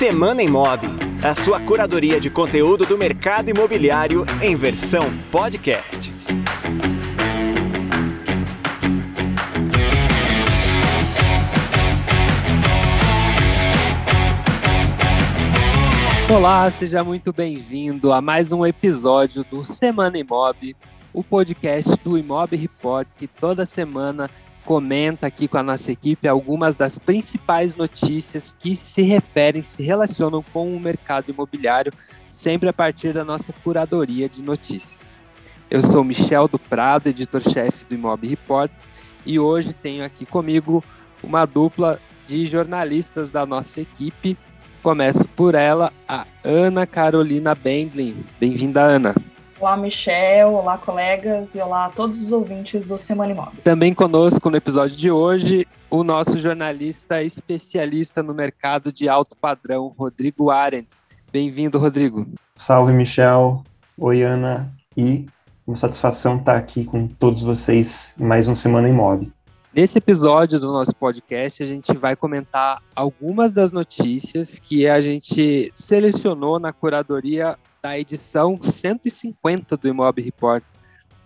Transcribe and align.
Semana 0.00 0.42
Imob, 0.42 0.80
a 1.22 1.34
sua 1.34 1.60
curadoria 1.60 2.18
de 2.18 2.30
conteúdo 2.30 2.86
do 2.86 2.96
mercado 2.96 3.50
imobiliário 3.50 4.24
em 4.40 4.56
versão 4.56 5.12
podcast. 5.30 6.10
Olá, 16.32 16.70
seja 16.70 17.04
muito 17.04 17.32
bem-vindo 17.32 18.12
a 18.12 18.22
mais 18.22 18.52
um 18.52 18.64
episódio 18.64 19.44
do 19.44 19.64
Semana 19.64 20.16
Imob, 20.16 20.76
o 21.12 21.22
podcast 21.22 21.90
do 22.02 22.16
Imob 22.16 22.56
Report, 22.56 23.06
que 23.18 23.26
toda 23.26 23.66
semana 23.66 24.30
comenta 24.64 25.26
aqui 25.26 25.48
com 25.48 25.58
a 25.58 25.62
nossa 25.62 25.90
equipe 25.92 26.28
algumas 26.28 26.76
das 26.76 26.98
principais 26.98 27.74
notícias 27.74 28.56
que 28.58 28.74
se 28.74 29.02
referem, 29.02 29.64
se 29.64 29.82
relacionam 29.82 30.44
com 30.52 30.74
o 30.74 30.80
mercado 30.80 31.30
imobiliário, 31.30 31.92
sempre 32.28 32.68
a 32.68 32.72
partir 32.72 33.12
da 33.12 33.24
nossa 33.24 33.52
curadoria 33.52 34.28
de 34.28 34.42
notícias. 34.42 35.20
Eu 35.70 35.82
sou 35.82 36.02
Michel 36.02 36.48
do 36.48 36.58
Prado, 36.58 37.08
editor-chefe 37.08 37.84
do 37.84 37.94
Imob 37.94 38.26
Report, 38.26 38.70
e 39.24 39.38
hoje 39.38 39.72
tenho 39.72 40.04
aqui 40.04 40.26
comigo 40.26 40.82
uma 41.22 41.46
dupla 41.46 42.00
de 42.26 42.46
jornalistas 42.46 43.30
da 43.30 43.44
nossa 43.44 43.80
equipe. 43.80 44.36
Começo 44.82 45.26
por 45.36 45.54
ela, 45.54 45.92
a 46.08 46.26
Ana 46.42 46.86
Carolina 46.86 47.54
Bendlin. 47.54 48.24
Bem-vinda, 48.40 48.80
Ana. 48.80 49.14
Olá, 49.60 49.76
Michel. 49.76 50.54
Olá, 50.54 50.78
colegas. 50.78 51.54
E 51.54 51.60
olá 51.60 51.84
a 51.84 51.90
todos 51.90 52.22
os 52.22 52.32
ouvintes 52.32 52.86
do 52.86 52.96
Semana 52.96 53.32
Imóvel. 53.32 53.60
Também 53.62 53.92
conosco 53.92 54.48
no 54.48 54.56
episódio 54.56 54.96
de 54.96 55.10
hoje, 55.10 55.66
o 55.90 56.02
nosso 56.02 56.38
jornalista 56.38 57.22
especialista 57.22 58.22
no 58.22 58.32
mercado 58.32 58.90
de 58.90 59.06
alto 59.06 59.36
padrão, 59.36 59.94
Rodrigo 59.98 60.48
Arendt. 60.48 60.96
Bem-vindo, 61.30 61.78
Rodrigo. 61.78 62.26
Salve, 62.54 62.90
Michel. 62.94 63.62
Oi, 63.98 64.22
Ana. 64.22 64.72
E 64.96 65.26
uma 65.66 65.76
satisfação 65.76 66.38
estar 66.38 66.56
aqui 66.56 66.82
com 66.82 67.06
todos 67.06 67.42
vocês 67.42 68.14
em 68.18 68.24
mais 68.24 68.48
um 68.48 68.54
Semana 68.54 68.88
Imóvel. 68.88 69.30
Nesse 69.74 69.98
episódio 69.98 70.58
do 70.58 70.72
nosso 70.72 70.96
podcast, 70.96 71.62
a 71.62 71.66
gente 71.66 71.92
vai 71.92 72.16
comentar 72.16 72.82
algumas 72.96 73.52
das 73.52 73.72
notícias 73.72 74.58
que 74.58 74.88
a 74.88 75.02
gente 75.02 75.70
selecionou 75.74 76.58
na 76.58 76.72
curadoria 76.72 77.58
da 77.82 77.98
edição 77.98 78.58
150 78.62 79.76
do 79.76 79.88
Imob 79.88 80.20
Report. 80.20 80.62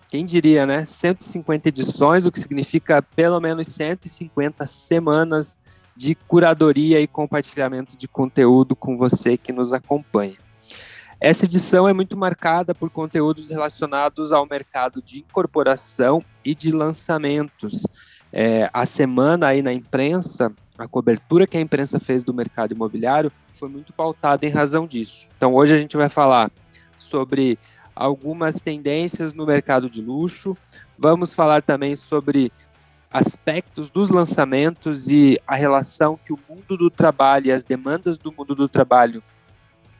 Quem 0.08 0.24
diria, 0.24 0.64
né? 0.64 0.84
150 0.84 1.68
edições, 1.68 2.24
o 2.24 2.32
que 2.32 2.38
significa 2.38 3.02
pelo 3.02 3.40
menos 3.40 3.68
150 3.68 4.66
semanas 4.66 5.58
de 5.96 6.14
curadoria 6.14 7.00
e 7.00 7.06
compartilhamento 7.06 7.96
de 7.96 8.06
conteúdo 8.06 8.76
com 8.76 8.96
você 8.96 9.36
que 9.36 9.52
nos 9.52 9.72
acompanha. 9.72 10.36
Essa 11.20 11.46
edição 11.46 11.88
é 11.88 11.92
muito 11.92 12.16
marcada 12.16 12.74
por 12.74 12.90
conteúdos 12.90 13.48
relacionados 13.48 14.30
ao 14.32 14.46
mercado 14.46 15.00
de 15.00 15.20
incorporação 15.20 16.22
e 16.44 16.54
de 16.54 16.70
lançamentos. 16.70 17.86
É, 18.32 18.68
a 18.72 18.84
semana 18.84 19.48
aí 19.48 19.62
na 19.62 19.72
imprensa, 19.72 20.52
a 20.78 20.88
cobertura 20.88 21.46
que 21.46 21.56
a 21.56 21.60
imprensa 21.60 22.00
fez 22.00 22.24
do 22.24 22.34
mercado 22.34 22.72
imobiliário 22.72 23.30
foi 23.52 23.68
muito 23.68 23.92
pautada 23.92 24.44
em 24.44 24.50
razão 24.50 24.86
disso. 24.86 25.28
Então, 25.36 25.54
hoje 25.54 25.74
a 25.74 25.78
gente 25.78 25.96
vai 25.96 26.08
falar 26.08 26.50
sobre 26.96 27.58
algumas 27.94 28.60
tendências 28.60 29.32
no 29.32 29.46
mercado 29.46 29.88
de 29.88 30.02
luxo, 30.02 30.56
vamos 30.98 31.32
falar 31.32 31.62
também 31.62 31.94
sobre 31.94 32.52
aspectos 33.10 33.90
dos 33.90 34.10
lançamentos 34.10 35.08
e 35.08 35.40
a 35.46 35.54
relação 35.54 36.18
que 36.24 36.32
o 36.32 36.38
mundo 36.48 36.76
do 36.76 36.90
trabalho 36.90 37.46
e 37.46 37.52
as 37.52 37.62
demandas 37.62 38.18
do 38.18 38.32
mundo 38.32 38.56
do 38.56 38.68
trabalho 38.68 39.22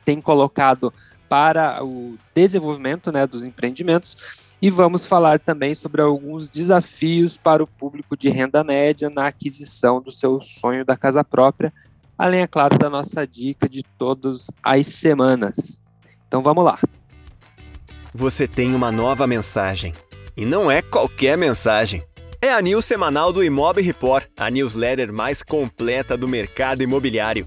têm 0.04 0.20
colocado 0.20 0.92
para 1.28 1.82
o 1.84 2.18
desenvolvimento 2.34 3.12
né, 3.12 3.24
dos 3.24 3.44
empreendimentos. 3.44 4.16
E 4.64 4.70
vamos 4.70 5.04
falar 5.04 5.38
também 5.38 5.74
sobre 5.74 6.00
alguns 6.00 6.48
desafios 6.48 7.36
para 7.36 7.62
o 7.62 7.66
público 7.66 8.16
de 8.16 8.30
renda 8.30 8.64
média 8.64 9.10
na 9.10 9.26
aquisição 9.26 10.00
do 10.00 10.10
seu 10.10 10.40
sonho 10.40 10.86
da 10.86 10.96
casa 10.96 11.22
própria, 11.22 11.70
além, 12.16 12.40
é 12.40 12.46
claro, 12.46 12.78
da 12.78 12.88
nossa 12.88 13.26
dica 13.26 13.68
de 13.68 13.82
todas 13.98 14.50
as 14.62 14.86
semanas. 14.86 15.82
Então 16.26 16.42
vamos 16.42 16.64
lá. 16.64 16.78
Você 18.14 18.48
tem 18.48 18.74
uma 18.74 18.90
nova 18.90 19.26
mensagem. 19.26 19.92
E 20.34 20.46
não 20.46 20.70
é 20.70 20.80
qualquer 20.80 21.36
mensagem. 21.36 22.02
É 22.40 22.50
a 22.50 22.62
news 22.62 22.86
semanal 22.86 23.34
do 23.34 23.44
Imob 23.44 23.82
Report, 23.82 24.26
a 24.34 24.50
newsletter 24.50 25.12
mais 25.12 25.42
completa 25.42 26.16
do 26.16 26.26
mercado 26.26 26.82
imobiliário. 26.82 27.46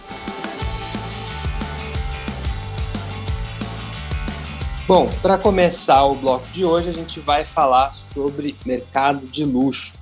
Bom, 4.93 5.09
para 5.21 5.37
começar 5.37 6.03
o 6.03 6.15
bloco 6.15 6.45
de 6.49 6.65
hoje, 6.65 6.89
a 6.89 6.91
gente 6.91 7.21
vai 7.21 7.45
falar 7.45 7.93
sobre 7.93 8.57
mercado 8.65 9.25
de 9.25 9.45
luxo. 9.45 9.95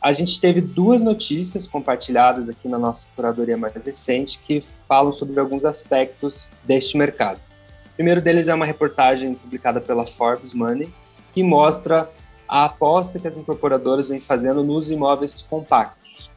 A 0.00 0.12
gente 0.12 0.40
teve 0.40 0.60
duas 0.60 1.02
notícias 1.02 1.66
compartilhadas 1.66 2.48
aqui 2.48 2.68
na 2.68 2.78
nossa 2.78 3.10
curadoria 3.16 3.56
mais 3.56 3.84
recente 3.84 4.38
que 4.46 4.62
falam 4.86 5.10
sobre 5.10 5.40
alguns 5.40 5.64
aspectos 5.64 6.48
deste 6.62 6.96
mercado. 6.96 7.40
O 7.86 7.96
primeiro 7.96 8.22
deles 8.22 8.46
é 8.46 8.54
uma 8.54 8.66
reportagem 8.66 9.34
publicada 9.34 9.80
pela 9.80 10.06
Forbes 10.06 10.54
Money 10.54 10.94
que 11.32 11.42
mostra 11.42 12.08
a 12.48 12.66
aposta 12.66 13.18
que 13.18 13.26
as 13.26 13.36
incorporadoras 13.36 14.10
vêm 14.10 14.20
fazendo 14.20 14.62
nos 14.62 14.92
imóveis 14.92 15.42
compactos. 15.42 16.30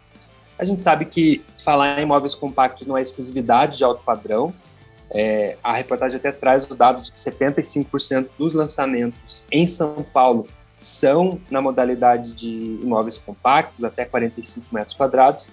A 0.58 0.66
gente 0.66 0.82
sabe 0.82 1.06
que 1.06 1.46
falar 1.64 2.00
em 2.00 2.06
imóveis 2.06 2.34
compactos 2.34 2.88
não 2.88 2.98
é 2.98 3.04
exclusividade 3.04 3.78
de 3.78 3.84
alto 3.84 4.02
padrão, 4.04 4.52
é, 5.12 5.58
a 5.64 5.74
reportagem 5.74 6.18
até 6.18 6.32
traz 6.32 6.66
o 6.66 6.76
dado 6.76 7.02
de 7.02 7.12
que 7.12 7.18
75% 7.18 8.30
dos 8.38 8.54
lançamentos 8.54 9.48
em 9.52 9.66
São 9.68 10.04
Paulo 10.04 10.48
são 10.78 11.40
na 11.50 11.62
modalidade 11.62 12.34
de 12.34 12.80
imóveis 12.82 13.18
compactos, 13.18 13.84
até 13.84 14.04
45 14.06 14.68
metros 14.72 14.96
quadrados. 14.96 15.52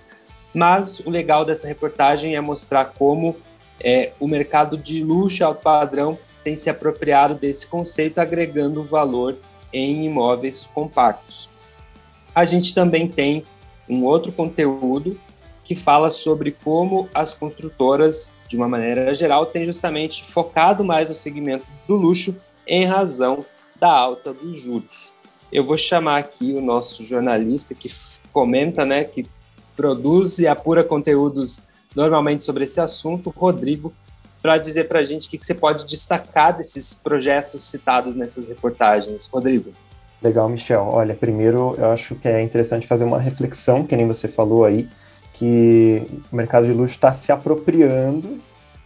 Mas 0.54 1.00
o 1.00 1.10
legal 1.10 1.44
dessa 1.44 1.66
reportagem 1.66 2.34
é 2.34 2.40
mostrar 2.40 2.86
como 2.86 3.36
é, 3.80 4.12
o 4.18 4.26
mercado 4.26 4.76
de 4.76 5.02
luxo 5.02 5.44
alto 5.44 5.62
padrão 5.62 6.19
tem 6.44 6.56
se 6.56 6.69
apropriado 6.69 7.34
desse 7.34 7.66
conceito, 7.66 8.19
agregando 8.19 8.82
valor 8.82 9.38
em 9.72 10.06
imóveis 10.06 10.66
compactos. 10.66 11.48
A 12.34 12.44
gente 12.44 12.74
também 12.74 13.08
tem 13.08 13.44
um 13.88 14.04
outro 14.04 14.32
conteúdo 14.32 15.19
que 15.72 15.75
fala 15.75 16.10
sobre 16.10 16.53
como 16.53 17.09
as 17.15 17.33
construtoras, 17.33 18.34
de 18.47 18.59
uma 18.59 18.69
maneira 18.69 19.15
geral, 19.15 19.47
têm 19.47 19.65
justamente 19.65 20.22
focado 20.22 20.84
mais 20.84 21.09
no 21.09 21.15
segmento 21.15 21.66
do 21.88 21.97
luxo 21.97 22.37
em 22.66 22.84
razão 22.84 23.43
da 23.81 23.91
alta 23.91 24.34
dos 24.34 24.61
juros. 24.61 25.15
Eu 25.50 25.65
vou 25.65 25.78
chamar 25.78 26.19
aqui 26.19 26.53
o 26.53 26.61
nosso 26.61 27.03
jornalista 27.03 27.75
que 27.75 27.88
comenta, 28.31 28.84
né, 28.84 29.03
que 29.03 29.27
produz 29.75 30.41
e 30.41 30.47
apura 30.47 30.84
conteúdos 30.84 31.66
normalmente 31.97 32.44
sobre 32.44 32.65
esse 32.65 32.78
assunto, 32.78 33.32
Rodrigo, 33.34 33.94
para 34.43 34.59
dizer 34.59 34.88
para 34.88 35.00
a 35.00 35.05
gente 35.05 35.27
o 35.27 35.31
que, 35.31 35.38
que 35.38 35.46
você 35.46 35.55
pode 35.55 35.87
destacar 35.87 36.55
desses 36.55 36.94
projetos 36.94 37.62
citados 37.62 38.14
nessas 38.14 38.46
reportagens. 38.46 39.26
Rodrigo. 39.26 39.73
Legal, 40.20 40.50
Michel. 40.50 40.91
Olha, 40.93 41.14
primeiro 41.14 41.75
eu 41.79 41.91
acho 41.93 42.14
que 42.14 42.29
é 42.29 42.43
interessante 42.43 42.87
fazer 42.87 43.05
uma 43.05 43.19
reflexão, 43.19 43.87
que 43.87 43.96
nem 43.96 44.06
você 44.06 44.29
falou 44.29 44.67
aí, 44.67 44.87
que 45.43 46.06
o 46.31 46.37
mercado 46.37 46.67
de 46.67 46.73
luxo 46.73 46.94
está 46.94 47.12
se 47.12 47.33
apropriando 47.33 48.41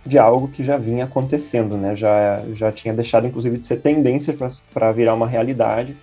de 0.07 0.19
algo 0.19 0.49
que 0.49 0.65
já 0.65 0.79
vinha 0.79 1.05
acontecendo, 1.05 1.77
né? 1.77 1.95
Já, 1.95 2.43
já 2.55 2.73
tinha 2.73 2.95
deixado, 2.95 3.27
inclusive, 3.27 3.59
de 3.59 3.67
ser 3.67 3.83
tendência 3.83 4.35
para 4.73 4.91
virar 4.91 5.13
uma 5.13 5.27
realidade, 5.27 5.95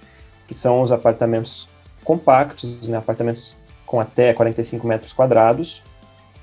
que 0.48 0.54
são 0.54 0.84
os 0.84 0.92
apartamentos 0.92 1.68
compactos, 2.04 2.88
né? 2.88 3.00
Apartamentos 3.00 3.58
com 3.84 4.00
até 4.00 4.32
45 4.32 4.86
metros 4.86 5.12
quadrados. 5.12 5.82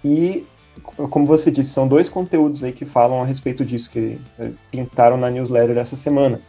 E, 0.05 0.45
como 0.83 1.25
você 1.25 1.49
disse, 1.49 1.71
são 1.71 1.87
dois 1.87 2.09
conteúdos 2.09 2.65
aí 2.65 2.73
que 2.73 2.85
falam 2.85 3.23
a 3.23 3.25
respeito 3.25 3.65
disso, 3.65 3.89
que 3.89 4.21
pintaram 4.73 5.17
na 5.17 5.31
newsletter 5.31 5.79
essa 5.79 5.95
semana. 5.95 6.41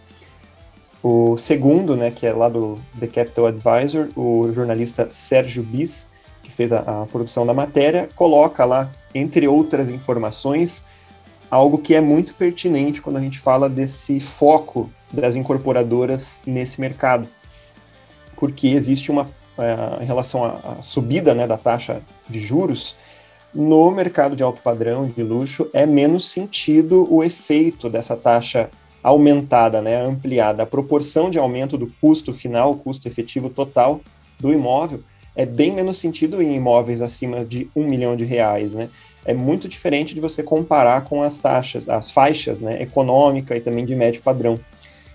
O 1.03 1.37
segundo, 1.37 1.95
né, 1.95 2.09
que 2.09 2.25
é 2.25 2.33
lá 2.33 2.49
do 2.49 2.79
The 2.99 3.05
Capital 3.05 3.45
Advisor, 3.45 4.09
o 4.15 4.51
jornalista 4.51 5.11
Sérgio 5.11 5.61
Bis, 5.61 6.09
que 6.51 6.57
fez 6.57 6.73
a, 6.73 7.01
a, 7.01 7.05
produção 7.05 7.45
da 7.45 7.53
matéria, 7.53 8.09
coloca 8.15 8.65
lá, 8.65 8.91
entre 9.15 9.47
outras 9.47 9.89
informações, 9.89 10.83
algo 11.49 11.77
que 11.77 11.95
é 11.95 12.01
muito 12.01 12.33
pertinente 12.33 13.01
quando 13.01 13.17
a 13.17 13.21
gente 13.21 13.39
fala 13.39 13.69
desse 13.69 14.19
foco 14.19 14.89
das 15.11 15.35
incorporadoras 15.35 16.39
nesse 16.45 16.79
mercado, 16.79 17.27
porque 18.35 18.67
existe 18.67 19.09
uma 19.09 19.29
é, 19.57 20.03
em 20.03 20.05
relação 20.05 20.43
à, 20.43 20.77
à 20.77 20.81
subida 20.81 21.33
né, 21.33 21.47
da 21.47 21.57
taxa 21.57 22.01
de 22.29 22.39
juros 22.39 22.95
no 23.53 23.91
mercado 23.91 24.35
de 24.35 24.43
alto 24.43 24.61
padrão 24.61 25.07
de 25.07 25.21
luxo 25.21 25.69
é 25.73 25.85
menos 25.85 26.29
sentido 26.29 27.05
o 27.13 27.21
efeito 27.21 27.89
dessa 27.89 28.15
taxa 28.15 28.69
aumentada, 29.03 29.81
né, 29.81 30.01
ampliada, 30.05 30.63
a 30.63 30.65
proporção 30.65 31.29
de 31.29 31.37
aumento 31.37 31.77
do 31.77 31.87
custo 31.99 32.33
final, 32.33 32.75
custo 32.75 33.07
efetivo 33.07 33.49
total 33.49 33.99
do 34.39 34.53
imóvel 34.53 35.03
é 35.35 35.45
bem 35.45 35.71
menos 35.71 35.97
sentido 35.97 36.41
em 36.41 36.55
imóveis 36.55 37.01
acima 37.01 37.45
de 37.45 37.69
um 37.75 37.85
milhão 37.85 38.15
de 38.15 38.25
reais, 38.25 38.73
né? 38.73 38.89
É 39.23 39.33
muito 39.33 39.67
diferente 39.67 40.15
de 40.15 40.21
você 40.21 40.41
comparar 40.41 41.05
com 41.05 41.21
as 41.21 41.37
taxas, 41.37 41.87
as 41.87 42.09
faixas, 42.09 42.59
né, 42.59 42.81
econômica 42.81 43.55
e 43.55 43.61
também 43.61 43.85
de 43.85 43.95
médio 43.95 44.21
padrão. 44.21 44.55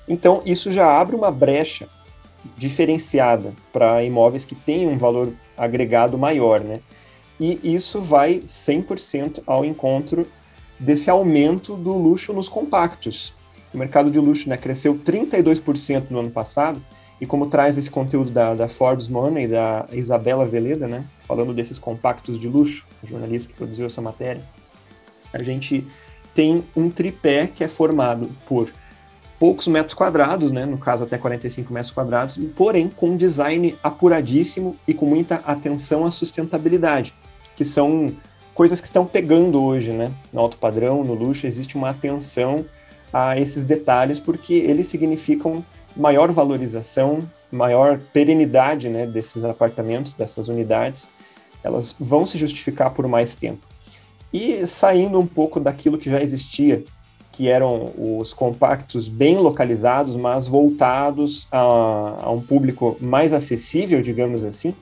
Então, 0.08 0.42
isso 0.46 0.72
já 0.72 0.98
abre 0.98 1.16
uma 1.16 1.30
brecha 1.30 1.88
diferenciada 2.56 3.52
para 3.72 4.04
imóveis 4.04 4.44
que 4.44 4.54
têm 4.54 4.86
um 4.86 4.96
valor 4.96 5.32
agregado 5.56 6.16
maior, 6.16 6.60
né? 6.60 6.80
E 7.38 7.58
isso 7.62 8.00
vai 8.00 8.40
100% 8.40 9.42
ao 9.46 9.64
encontro 9.64 10.26
desse 10.78 11.10
aumento 11.10 11.76
do 11.76 11.92
luxo 11.92 12.32
nos 12.32 12.48
compactos. 12.48 13.34
O 13.74 13.78
mercado 13.78 14.10
de 14.10 14.18
luxo 14.18 14.48
né, 14.48 14.56
cresceu 14.56 14.94
32% 14.94 16.06
no 16.10 16.20
ano 16.20 16.30
passado, 16.30 16.82
e 17.20 17.26
como 17.26 17.46
traz 17.46 17.78
esse 17.78 17.90
conteúdo 17.90 18.30
da, 18.30 18.54
da 18.54 18.68
Forbes 18.68 19.08
Money, 19.08 19.48
da 19.48 19.86
Isabela 19.92 20.46
Veleda, 20.46 20.86
né, 20.86 21.04
falando 21.26 21.54
desses 21.54 21.78
compactos 21.78 22.38
de 22.38 22.48
luxo, 22.48 22.86
a 23.02 23.06
jornalista 23.06 23.50
que 23.50 23.56
produziu 23.56 23.86
essa 23.86 24.02
matéria, 24.02 24.42
a 25.32 25.42
gente 25.42 25.86
tem 26.34 26.64
um 26.76 26.90
tripé 26.90 27.46
que 27.46 27.64
é 27.64 27.68
formado 27.68 28.28
por 28.46 28.70
poucos 29.38 29.66
metros 29.66 29.94
quadrados, 29.94 30.50
né, 30.52 30.66
no 30.66 30.78
caso 30.78 31.04
até 31.04 31.16
45 31.16 31.72
metros 31.72 31.90
quadrados, 31.90 32.38
porém 32.54 32.88
com 32.88 33.10
um 33.10 33.16
design 33.16 33.76
apuradíssimo 33.82 34.76
e 34.86 34.94
com 34.94 35.06
muita 35.06 35.36
atenção 35.36 36.04
à 36.04 36.10
sustentabilidade, 36.10 37.14
que 37.54 37.64
são 37.64 38.14
coisas 38.54 38.80
que 38.80 38.86
estão 38.86 39.06
pegando 39.06 39.62
hoje, 39.62 39.92
né, 39.92 40.12
no 40.32 40.40
alto 40.40 40.58
padrão, 40.58 41.02
no 41.02 41.14
luxo, 41.14 41.46
existe 41.46 41.76
uma 41.76 41.90
atenção 41.90 42.64
a 43.12 43.38
esses 43.38 43.64
detalhes 43.64 44.20
porque 44.20 44.54
eles 44.54 44.86
significam 44.86 45.64
maior 45.96 46.30
valorização, 46.30 47.28
maior 47.50 47.98
perenidade 48.12 48.88
né, 48.88 49.06
desses 49.06 49.44
apartamentos, 49.44 50.14
dessas 50.14 50.48
unidades, 50.48 51.08
elas 51.62 51.94
vão 51.98 52.26
se 52.26 52.38
justificar 52.38 52.92
por 52.92 53.08
mais 53.08 53.34
tempo. 53.34 53.66
E 54.32 54.66
saindo 54.66 55.18
um 55.18 55.26
pouco 55.26 55.58
daquilo 55.58 55.98
que 55.98 56.10
já 56.10 56.20
existia, 56.20 56.84
que 57.32 57.48
eram 57.48 57.92
os 57.96 58.32
compactos 58.32 59.08
bem 59.08 59.36
localizados, 59.36 60.16
mas 60.16 60.48
voltados 60.48 61.46
a, 61.50 61.60
a 62.22 62.30
um 62.30 62.40
público 62.40 62.96
mais 63.00 63.32
acessível, 63.32 64.00
digamos 64.02 64.44
assim, 64.44 64.74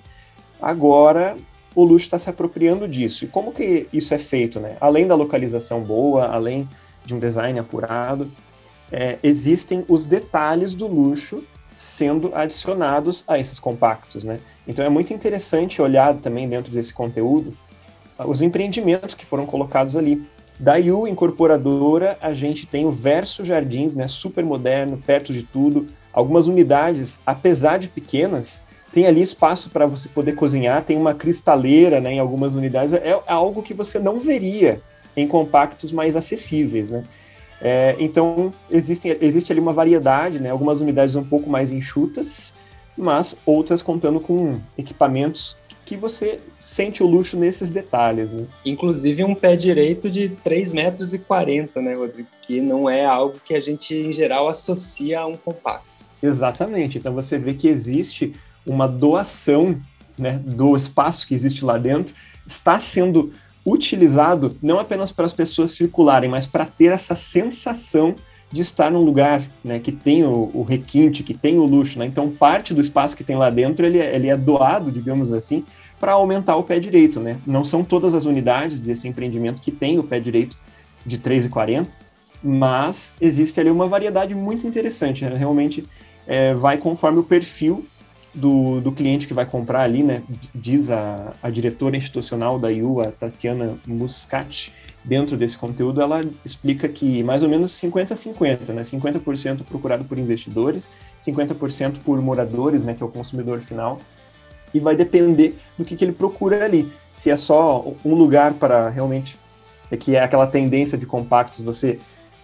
agora 0.60 1.36
o 1.74 1.82
luxo 1.82 2.06
está 2.06 2.18
se 2.18 2.30
apropriando 2.30 2.86
disso. 2.86 3.24
E 3.24 3.28
como 3.28 3.52
que 3.52 3.88
isso 3.92 4.14
é 4.14 4.18
feito? 4.18 4.60
Né? 4.60 4.76
Além 4.80 5.06
da 5.06 5.14
localização 5.14 5.80
boa, 5.82 6.26
além 6.26 6.68
de 7.04 7.14
um 7.14 7.18
design 7.18 7.58
apurado, 7.58 8.30
é, 8.92 9.18
existem 9.22 9.84
os 9.88 10.06
detalhes 10.06 10.74
do 10.74 10.86
luxo 10.86 11.42
sendo 11.76 12.30
adicionados 12.34 13.24
a 13.26 13.38
esses 13.38 13.58
compactos, 13.58 14.24
né? 14.24 14.38
Então 14.66 14.84
é 14.84 14.88
muito 14.88 15.12
interessante 15.12 15.82
olhar 15.82 16.14
também 16.14 16.48
dentro 16.48 16.72
desse 16.72 16.94
conteúdo 16.94 17.56
ah, 18.18 18.26
os 18.26 18.40
empreendimentos 18.40 19.14
que 19.14 19.24
foram 19.24 19.46
colocados 19.46 19.96
ali. 19.96 20.24
Da 20.58 20.76
Yu 20.76 21.08
Incorporadora, 21.08 22.16
a 22.20 22.32
gente 22.32 22.64
tem 22.64 22.86
o 22.86 22.90
Verso 22.90 23.44
Jardins, 23.44 23.94
né, 23.94 24.06
super 24.06 24.44
moderno, 24.44 24.96
perto 25.04 25.32
de 25.32 25.42
tudo. 25.42 25.88
Algumas 26.12 26.46
unidades, 26.46 27.20
apesar 27.26 27.78
de 27.78 27.88
pequenas, 27.88 28.62
tem 28.92 29.04
ali 29.04 29.20
espaço 29.20 29.68
para 29.68 29.84
você 29.84 30.08
poder 30.08 30.36
cozinhar, 30.36 30.84
tem 30.84 30.96
uma 30.96 31.12
cristaleira 31.12 32.00
né, 32.00 32.12
em 32.12 32.20
algumas 32.20 32.54
unidades. 32.54 32.92
É 32.92 33.20
algo 33.26 33.62
que 33.62 33.74
você 33.74 33.98
não 33.98 34.20
veria 34.20 34.80
em 35.16 35.26
compactos 35.26 35.90
mais 35.90 36.14
acessíveis, 36.14 36.88
né? 36.88 37.02
É, 37.66 37.96
então, 37.98 38.52
existe, 38.70 39.16
existe 39.22 39.50
ali 39.50 39.58
uma 39.58 39.72
variedade, 39.72 40.38
né? 40.38 40.50
Algumas 40.50 40.82
unidades 40.82 41.16
um 41.16 41.24
pouco 41.24 41.48
mais 41.48 41.72
enxutas, 41.72 42.52
mas 42.94 43.34
outras 43.46 43.80
contando 43.80 44.20
com 44.20 44.60
equipamentos 44.76 45.56
que 45.86 45.96
você 45.96 46.40
sente 46.60 47.02
o 47.02 47.06
luxo 47.06 47.38
nesses 47.38 47.70
detalhes, 47.70 48.34
né? 48.34 48.46
Inclusive 48.66 49.24
um 49.24 49.34
pé 49.34 49.56
direito 49.56 50.10
de 50.10 50.28
3,40 50.44 50.74
metros, 50.74 51.14
e 51.14 51.18
40, 51.18 51.80
né, 51.80 51.94
Rodrigo? 51.94 52.28
Que 52.42 52.60
não 52.60 52.88
é 52.88 53.02
algo 53.06 53.40
que 53.42 53.54
a 53.54 53.60
gente, 53.60 53.94
em 53.94 54.12
geral, 54.12 54.46
associa 54.46 55.20
a 55.20 55.26
um 55.26 55.34
compacto. 55.34 56.06
Exatamente. 56.22 56.98
Então 56.98 57.14
você 57.14 57.38
vê 57.38 57.54
que 57.54 57.66
existe 57.66 58.34
uma 58.66 58.86
doação 58.86 59.80
né, 60.18 60.38
do 60.44 60.76
espaço 60.76 61.26
que 61.26 61.34
existe 61.34 61.64
lá 61.64 61.78
dentro, 61.78 62.14
está 62.46 62.78
sendo 62.78 63.32
utilizado 63.64 64.56
não 64.62 64.78
apenas 64.78 65.10
para 65.10 65.24
as 65.24 65.32
pessoas 65.32 65.70
circularem, 65.72 66.28
mas 66.28 66.46
para 66.46 66.64
ter 66.64 66.92
essa 66.92 67.14
sensação 67.14 68.14
de 68.52 68.62
estar 68.62 68.90
num 68.90 69.00
lugar 69.00 69.42
né, 69.64 69.80
que 69.80 69.90
tem 69.90 70.22
o, 70.24 70.50
o, 70.54 70.62
requinte, 70.62 71.22
que 71.22 71.34
tem 71.34 71.58
o 71.58 71.64
luxo. 71.64 71.98
Né? 71.98 72.06
Então, 72.06 72.30
parte 72.30 72.72
do 72.72 72.80
espaço 72.80 73.16
que 73.16 73.24
tem 73.24 73.36
lá 73.36 73.50
dentro 73.50 73.84
ele, 73.84 73.98
é, 73.98 74.14
ele 74.14 74.28
é 74.28 74.36
doado, 74.36 74.92
digamos 74.92 75.32
assim, 75.32 75.64
para 75.98 76.12
aumentar 76.12 76.56
o 76.56 76.62
pé 76.62 76.78
direito. 76.78 77.18
Né? 77.18 77.38
Não 77.46 77.64
são 77.64 77.82
todas 77.82 78.14
as 78.14 78.26
unidades 78.26 78.80
desse 78.80 79.08
empreendimento 79.08 79.60
que 79.60 79.72
tem 79.72 79.98
o 79.98 80.04
pé 80.04 80.20
direito 80.20 80.56
de 81.04 81.18
3,40, 81.18 81.86
mas 82.42 83.14
existe 83.20 83.58
ali 83.58 83.70
uma 83.70 83.88
variedade 83.88 84.34
muito 84.34 84.66
interessante. 84.66 85.24
Né? 85.24 85.36
Realmente 85.36 85.84
é, 86.26 86.54
vai 86.54 86.78
conforme 86.78 87.18
o 87.18 87.24
perfil 87.24 87.84
do, 88.34 88.80
do 88.80 88.90
cliente 88.90 89.26
que 89.26 89.34
vai 89.34 89.46
comprar 89.46 89.82
ali, 89.82 90.02
né? 90.02 90.22
Diz 90.54 90.90
a, 90.90 91.32
a 91.42 91.50
diretora 91.50 91.96
institucional 91.96 92.58
da 92.58 92.70
IU, 92.70 93.00
a 93.00 93.12
Tatiana 93.12 93.78
Muscat, 93.86 94.72
dentro 95.04 95.36
desse 95.36 95.56
conteúdo, 95.56 96.00
ela 96.00 96.24
explica 96.44 96.88
que 96.88 97.22
mais 97.22 97.42
ou 97.42 97.48
menos 97.48 97.70
50-50, 97.72 98.72
né? 98.72 98.82
50% 98.82 99.64
procurado 99.64 100.04
por 100.04 100.18
investidores, 100.18 100.88
50% 101.24 101.98
por 102.04 102.20
moradores, 102.20 102.82
né? 102.82 102.94
Que 102.94 103.02
é 103.02 103.06
o 103.06 103.10
consumidor 103.10 103.60
final. 103.60 103.98
E 104.72 104.80
vai 104.80 104.96
depender 104.96 105.56
do 105.78 105.84
que, 105.84 105.94
que 105.94 106.04
ele 106.04 106.12
procura 106.12 106.64
ali. 106.64 106.92
Se 107.12 107.30
é 107.30 107.36
só 107.36 107.84
um 108.04 108.14
lugar 108.14 108.54
para 108.54 108.88
realmente. 108.88 109.38
É 109.90 109.96
que 109.96 110.16
é 110.16 110.22
aquela 110.22 110.46
tendência 110.46 110.98
de 110.98 111.06
compactos, 111.06 111.60
você 111.60 112.00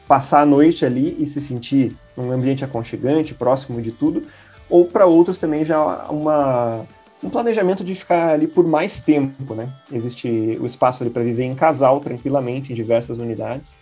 passar 0.07 0.43
a 0.43 0.47
noite 0.47 0.85
ali 0.85 1.17
e 1.19 1.27
se 1.27 1.41
sentir 1.41 1.97
num 2.17 2.31
ambiente 2.31 2.65
aconchegante, 2.65 3.33
próximo 3.33 3.81
de 3.81 3.91
tudo, 3.91 4.23
ou 4.71 4.87
para 4.87 5.05
outros 5.05 5.37
também 5.37 5.65
já 5.65 6.09
uma, 6.09 6.87
um 7.23 7.29
planejamento 7.29 7.85
de 7.85 7.95
ficar 7.95 8.31
ali 8.31 8.47
por 8.47 8.67
mais 8.67 9.01
tempo, 9.01 9.55
né? 9.55 9.73
Existe 9.93 10.29
o 10.61 10.65
espaço 10.65 11.03
ali 11.03 11.11
para 11.11 11.23
viver 11.23 11.45
em 11.45 11.55
casal 11.55 12.01
tranquilamente 12.01 12.73
em 12.73 12.77
diversas 12.77 13.19
unidades. 13.19 13.75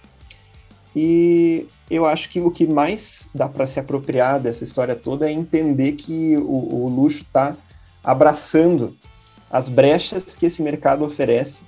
E 0.97 1.69
eu 1.91 2.07
acho 2.07 2.29
que 2.31 2.41
o 2.41 2.51
que 2.51 2.67
mais 2.67 3.29
dá 3.35 3.49
para 3.49 3.67
se 3.67 3.79
apropriar 3.79 4.41
dessa 4.41 4.65
história 4.65 4.97
toda 4.97 5.29
é 5.29 5.33
entender 5.33 5.93
que 5.93 6.37
o, 6.37 6.85
o 6.85 6.89
luxo 6.89 7.23
está 7.23 7.55
abraçando 8.03 8.97
as 9.51 9.69
brechas 9.69 10.35
que 10.35 10.47
esse 10.47 10.63
mercado 10.63 11.05
oferece, 11.05 11.63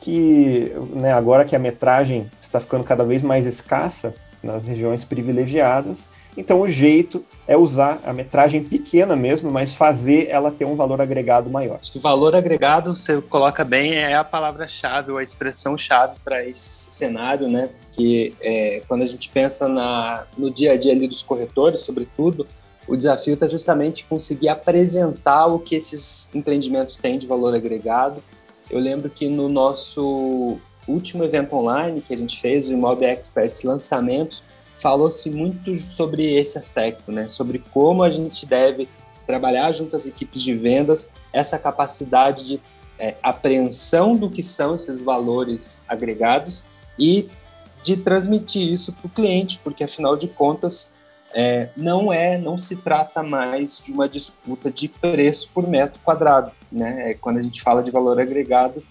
que 0.00 0.72
né, 0.94 1.12
agora 1.12 1.44
que 1.44 1.56
a 1.56 1.58
metragem 1.58 2.30
está 2.40 2.60
ficando 2.60 2.84
cada 2.84 3.04
vez 3.04 3.22
mais 3.22 3.46
escassa 3.46 4.14
nas 4.42 4.66
regiões 4.66 5.04
privilegiadas, 5.04 6.08
então 6.36 6.60
o 6.60 6.68
jeito 6.68 7.24
é 7.46 7.56
usar 7.56 8.00
a 8.04 8.12
metragem 8.12 8.62
pequena 8.62 9.16
mesmo, 9.16 9.50
mas 9.50 9.74
fazer 9.74 10.28
ela 10.28 10.50
ter 10.50 10.64
um 10.64 10.74
valor 10.74 11.00
agregado 11.00 11.50
maior. 11.50 11.80
O 11.94 11.98
valor 11.98 12.36
agregado, 12.36 12.94
você 12.94 13.20
coloca 13.20 13.64
bem, 13.64 13.94
é 13.94 14.14
a 14.14 14.24
palavra-chave, 14.24 15.10
ou 15.10 15.18
a 15.18 15.22
expressão-chave 15.22 16.14
para 16.24 16.46
esse 16.46 16.92
cenário, 16.92 17.48
né? 17.48 17.70
Que 17.92 18.34
é, 18.40 18.82
quando 18.86 19.02
a 19.02 19.06
gente 19.06 19.28
pensa 19.28 19.68
na, 19.68 20.24
no 20.38 20.50
dia 20.50 20.72
a 20.72 20.76
dia 20.76 20.92
ali 20.92 21.08
dos 21.08 21.22
corretores, 21.22 21.80
sobretudo, 21.80 22.46
o 22.86 22.96
desafio 22.96 23.34
está 23.34 23.48
justamente 23.48 24.04
conseguir 24.04 24.48
apresentar 24.48 25.46
o 25.46 25.58
que 25.58 25.74
esses 25.74 26.32
empreendimentos 26.34 26.96
têm 26.96 27.18
de 27.18 27.26
valor 27.26 27.54
agregado. 27.54 28.22
Eu 28.70 28.78
lembro 28.78 29.10
que 29.10 29.28
no 29.28 29.48
nosso 29.48 30.58
último 30.90 31.24
evento 31.24 31.54
online 31.54 32.00
que 32.00 32.14
a 32.14 32.16
gente 32.16 32.40
fez, 32.40 32.68
o 32.68 32.72
Imob 32.72 33.04
Experts 33.04 33.62
Lançamentos, 33.62 34.44
falou-se 34.74 35.30
muito 35.30 35.76
sobre 35.76 36.34
esse 36.34 36.58
aspecto, 36.58 37.12
né? 37.12 37.28
Sobre 37.28 37.58
como 37.58 38.02
a 38.02 38.10
gente 38.10 38.46
deve 38.46 38.88
trabalhar 39.26 39.70
junto 39.72 39.94
às 39.94 40.06
equipes 40.06 40.42
de 40.42 40.54
vendas 40.54 41.12
essa 41.32 41.58
capacidade 41.58 42.44
de 42.46 42.60
é, 42.98 43.14
apreensão 43.22 44.16
do 44.16 44.28
que 44.28 44.42
são 44.42 44.74
esses 44.74 44.98
valores 44.98 45.84
agregados 45.88 46.64
e 46.98 47.28
de 47.82 47.96
transmitir 47.96 48.72
isso 48.72 48.92
para 48.92 49.06
o 49.06 49.10
cliente, 49.10 49.60
porque 49.62 49.84
afinal 49.84 50.16
de 50.16 50.28
contas 50.28 50.94
é, 51.32 51.70
não 51.76 52.12
é, 52.12 52.36
não 52.36 52.58
se 52.58 52.82
trata 52.82 53.22
mais 53.22 53.78
de 53.78 53.92
uma 53.92 54.08
disputa 54.08 54.70
de 54.70 54.88
preço 54.88 55.48
por 55.54 55.66
metro 55.66 56.00
quadrado, 56.02 56.50
né? 56.70 57.10
É, 57.10 57.14
quando 57.14 57.38
a 57.38 57.42
gente 57.42 57.62
fala 57.62 57.82
de 57.82 57.90
valor 57.90 58.20
agregado, 58.20 58.82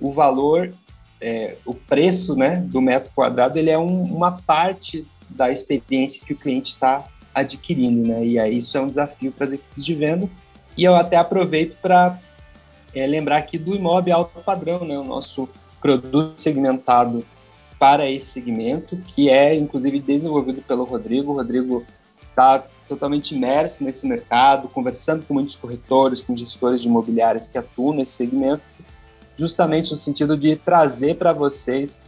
o 0.00 0.10
valor 0.10 0.72
é, 1.20 1.56
o 1.64 1.74
preço 1.74 2.36
né, 2.36 2.56
do 2.56 2.80
metro 2.80 3.10
quadrado 3.14 3.58
ele 3.58 3.70
é 3.70 3.78
um, 3.78 4.02
uma 4.02 4.32
parte 4.32 5.06
da 5.28 5.50
experiência 5.50 6.24
que 6.24 6.32
o 6.32 6.36
cliente 6.36 6.72
está 6.72 7.04
adquirindo, 7.34 8.08
né? 8.08 8.24
E 8.24 8.38
aí 8.38 8.58
isso 8.58 8.76
é 8.76 8.80
um 8.80 8.88
desafio 8.88 9.30
para 9.30 9.44
as 9.44 9.52
equipes 9.52 9.84
de 9.84 9.94
venda. 9.94 10.28
E 10.76 10.84
eu 10.84 10.94
até 10.94 11.16
aproveito 11.16 11.76
para 11.80 12.18
é, 12.94 13.06
lembrar 13.06 13.38
aqui 13.38 13.58
do 13.58 13.74
imóvel 13.74 14.16
alto 14.16 14.40
padrão, 14.40 14.84
né? 14.84 14.98
O 14.98 15.04
nosso 15.04 15.48
produto 15.80 16.40
segmentado 16.40 17.24
para 17.78 18.10
esse 18.10 18.26
segmento, 18.26 18.96
que 19.14 19.30
é 19.30 19.54
inclusive 19.54 20.00
desenvolvido 20.00 20.60
pelo 20.62 20.84
Rodrigo. 20.84 21.32
O 21.32 21.36
Rodrigo 21.36 21.84
está 22.28 22.64
totalmente 22.88 23.34
imerso 23.34 23.84
nesse 23.84 24.06
mercado, 24.06 24.68
conversando 24.68 25.24
com 25.24 25.34
muitos 25.34 25.56
corretores, 25.56 26.22
com 26.22 26.36
gestores 26.36 26.82
de 26.82 26.88
imobiliárias 26.88 27.46
que 27.46 27.56
atuam 27.56 27.94
nesse 27.94 28.12
segmento, 28.12 28.62
justamente 29.40 29.90
no 29.90 29.96
sentido 29.96 30.36
de 30.36 30.54
trazer 30.54 31.14
para 31.14 31.32
vocês 31.32 32.02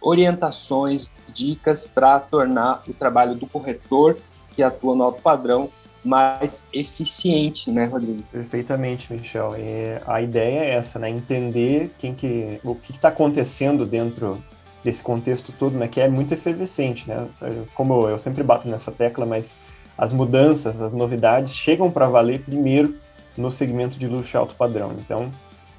orientações, 0.00 1.10
dicas 1.34 1.84
para 1.84 2.20
tornar 2.20 2.84
o 2.86 2.94
trabalho 2.94 3.34
do 3.34 3.44
corretor 3.44 4.16
que 4.54 4.62
atua 4.62 4.94
no 4.94 5.02
alto 5.02 5.20
padrão 5.20 5.68
mais 6.04 6.68
eficiente, 6.72 7.72
né, 7.72 7.86
Rodrigo? 7.86 8.22
Perfeitamente, 8.30 9.12
Michel. 9.12 9.54
E 9.58 10.00
a 10.06 10.22
ideia 10.22 10.60
é 10.60 10.70
essa, 10.74 10.98
né? 10.98 11.10
Entender 11.10 11.90
quem 11.98 12.14
que, 12.14 12.60
o 12.64 12.76
que 12.76 12.92
está 12.92 13.08
acontecendo 13.08 13.84
dentro 13.84 14.42
desse 14.84 15.02
contexto 15.02 15.52
todo, 15.52 15.76
né? 15.76 15.88
Que 15.88 16.00
é 16.00 16.08
muito 16.08 16.32
efervescente, 16.32 17.06
né? 17.08 17.28
Como 17.74 18.08
eu 18.08 18.16
sempre 18.16 18.44
bato 18.44 18.68
nessa 18.68 18.92
tecla, 18.92 19.26
mas 19.26 19.56
as 19.98 20.12
mudanças, 20.12 20.80
as 20.80 20.92
novidades 20.92 21.54
chegam 21.54 21.90
para 21.90 22.08
valer 22.08 22.42
primeiro 22.42 22.94
no 23.36 23.50
segmento 23.50 23.98
de 23.98 24.06
luxo 24.06 24.38
alto 24.38 24.54
padrão. 24.54 24.94
Então, 24.98 25.30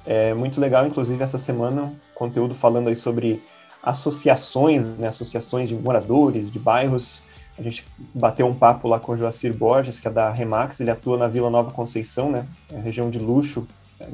é 0.06 0.34
muito 0.34 0.60
legal, 0.60 0.86
inclusive, 0.86 1.22
essa 1.22 1.38
semana, 1.38 1.92
conteúdo 2.14 2.54
falando 2.54 2.88
aí 2.88 2.96
sobre 2.96 3.42
associações, 3.82 4.84
né? 4.98 5.08
Associações 5.08 5.68
de 5.68 5.74
moradores, 5.74 6.50
de 6.50 6.58
bairros, 6.58 7.22
a 7.58 7.62
gente 7.62 7.84
bateu 8.14 8.46
um 8.46 8.54
papo 8.54 8.88
lá 8.88 8.98
com 8.98 9.12
o 9.12 9.16
Joacir 9.16 9.56
Borges, 9.56 10.00
que 10.00 10.08
é 10.08 10.10
da 10.10 10.30
Remax, 10.30 10.80
ele 10.80 10.90
atua 10.90 11.18
na 11.18 11.28
Vila 11.28 11.50
Nova 11.50 11.70
Conceição, 11.70 12.30
né? 12.30 12.46
É 12.72 12.78
região 12.78 13.10
de 13.10 13.18
luxo, 13.18 13.66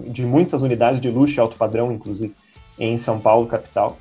de 0.08 0.26
muitas 0.26 0.62
unidades 0.62 1.00
de 1.00 1.10
luxo 1.10 1.38
e 1.38 1.40
alto 1.40 1.56
padrão, 1.56 1.92
inclusive, 1.92 2.34
em 2.78 2.98
São 2.98 3.20
Paulo, 3.20 3.46
capital. 3.46 3.96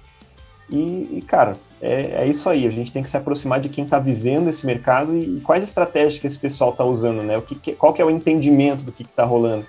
E, 0.70 1.17
e 1.17 1.24
cara, 1.25 1.56
é, 1.82 2.24
é, 2.24 2.27
isso 2.27 2.50
aí, 2.50 2.67
a 2.67 2.72
gente 2.72 2.91
tem 2.91 3.03
que 3.03 3.10
se 3.10 3.15
aproximar 3.15 3.60
de 3.60 3.70
quem 3.70 3.84
está 3.84 4.00
vivendo 4.00 4.50
esse 4.50 4.65
mercado 4.65 5.15
e, 5.15 5.38
e, 5.38 5.41
quais 5.41 5.63
estratégias 5.63 6.20
que 6.20 6.25
esse 6.25 6.38
pessoal 6.38 6.72
está 6.72 6.84
usando, 6.84 7.22
né? 7.22 7.38
O 7.38 7.41
que, 7.41 7.74
qual 7.74 7.94
que 7.94 8.01
é 8.01 8.06
o 8.06 8.10
entendimento 8.10 8.84
do 8.84 8.91
que 8.91 9.03
está 9.03 9.24
rolando. 9.24 9.65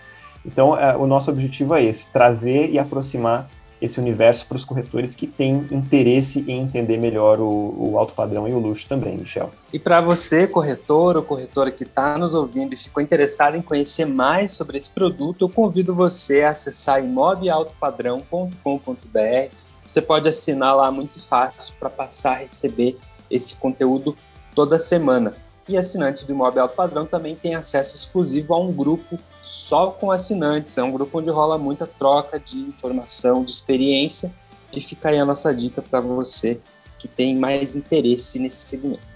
Então, 0.48 0.76
é, 0.78 0.96
o 0.96 1.06
nosso 1.06 1.30
objetivo 1.30 1.74
é 1.74 1.84
esse, 1.84 2.08
trazer 2.08 2.70
e 2.70 2.78
aproximar 2.78 3.50
esse 3.80 4.00
universo 4.00 4.44
para 4.46 4.56
os 4.56 4.64
corretores 4.64 5.14
que 5.14 5.26
têm 5.26 5.68
interesse 5.70 6.42
em 6.48 6.62
entender 6.62 6.96
melhor 6.96 7.38
o, 7.38 7.90
o 7.90 7.98
alto 7.98 8.14
padrão 8.14 8.48
e 8.48 8.52
o 8.52 8.58
luxo 8.58 8.88
também, 8.88 9.18
Michel. 9.18 9.50
E 9.72 9.78
para 9.78 10.00
você, 10.00 10.48
corretor 10.48 11.18
ou 11.18 11.22
corretora 11.22 11.70
que 11.70 11.84
está 11.84 12.16
nos 12.16 12.32
ouvindo 12.34 12.72
e 12.72 12.78
ficou 12.78 13.02
interessado 13.02 13.58
em 13.58 13.62
conhecer 13.62 14.06
mais 14.06 14.52
sobre 14.52 14.78
esse 14.78 14.88
produto, 14.90 15.44
eu 15.44 15.50
convido 15.50 15.94
você 15.94 16.42
a 16.42 16.50
acessar 16.50 17.04
imobialtopadrão.com.br. 17.04 19.54
Você 19.84 20.02
pode 20.02 20.28
assinar 20.28 20.74
lá 20.74 20.90
muito 20.90 21.20
fácil 21.20 21.74
para 21.78 21.90
passar 21.90 22.32
a 22.32 22.38
receber 22.38 22.98
esse 23.30 23.54
conteúdo 23.56 24.16
toda 24.54 24.78
semana. 24.78 25.34
E 25.68 25.76
assinantes 25.76 26.24
do 26.24 26.32
Imóvel 26.32 26.62
Alto 26.62 26.74
Padrão 26.74 27.04
também 27.04 27.36
têm 27.36 27.54
acesso 27.54 27.94
exclusivo 27.94 28.54
a 28.54 28.58
um 28.58 28.72
grupo 28.72 29.18
só 29.48 29.90
com 29.90 30.10
assinantes. 30.10 30.76
É 30.76 30.82
um 30.82 30.92
grupo 30.92 31.18
onde 31.18 31.30
rola 31.30 31.56
muita 31.56 31.86
troca 31.86 32.38
de 32.38 32.58
informação, 32.58 33.42
de 33.42 33.50
experiência. 33.50 34.34
E 34.70 34.80
fica 34.80 35.08
aí 35.08 35.18
a 35.18 35.24
nossa 35.24 35.54
dica 35.54 35.80
para 35.80 36.00
você 36.00 36.60
que 36.98 37.08
tem 37.08 37.34
mais 37.34 37.74
interesse 37.74 38.38
nesse 38.38 38.66
segmento. 38.66 39.08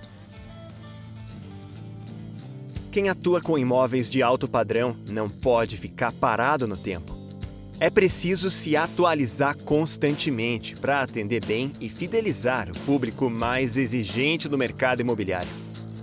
Quem 2.91 3.11
atua 3.11 3.43
com 3.43 3.59
imóveis 3.59 4.09
de 4.09 4.23
alto 4.23 4.49
padrão 4.49 4.97
não 5.07 5.29
pode 5.29 5.77
ficar 5.77 6.13
parado 6.13 6.67
no 6.67 6.77
tempo. 6.77 7.15
É 7.79 7.91
preciso 7.91 8.49
se 8.49 8.77
atualizar 8.77 9.57
constantemente 9.59 10.77
para 10.77 11.03
atender 11.03 11.45
bem 11.45 11.73
e 11.81 11.89
fidelizar 11.89 12.71
o 12.71 12.79
público 12.87 13.29
mais 13.29 13.77
exigente 13.77 14.49
do 14.49 14.57
mercado 14.57 15.01
imobiliário. 15.01 15.72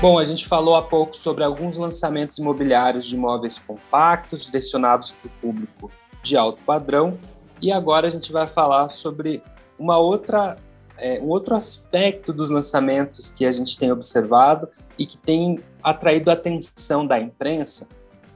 Bom, 0.00 0.18
a 0.18 0.24
gente 0.24 0.46
falou 0.48 0.76
há 0.76 0.82
pouco 0.82 1.14
sobre 1.14 1.44
alguns 1.44 1.76
lançamentos 1.76 2.38
imobiliários 2.38 3.04
de 3.04 3.16
imóveis 3.16 3.58
compactos 3.58 4.46
direcionados 4.46 5.12
para 5.12 5.26
o 5.26 5.30
público 5.42 5.90
de 6.22 6.38
alto 6.38 6.62
padrão 6.62 7.18
e 7.60 7.70
agora 7.70 8.06
a 8.06 8.10
gente 8.10 8.32
vai 8.32 8.46
falar 8.46 8.88
sobre 8.88 9.42
uma 9.78 9.98
outra, 9.98 10.56
é, 10.96 11.20
um 11.20 11.28
outro 11.28 11.54
aspecto 11.54 12.32
dos 12.32 12.48
lançamentos 12.48 13.28
que 13.28 13.44
a 13.44 13.52
gente 13.52 13.78
tem 13.78 13.92
observado 13.92 14.70
e 14.96 15.04
que 15.04 15.18
tem 15.18 15.62
atraído 15.82 16.30
a 16.30 16.32
atenção 16.32 17.06
da 17.06 17.18
imprensa, 17.18 17.86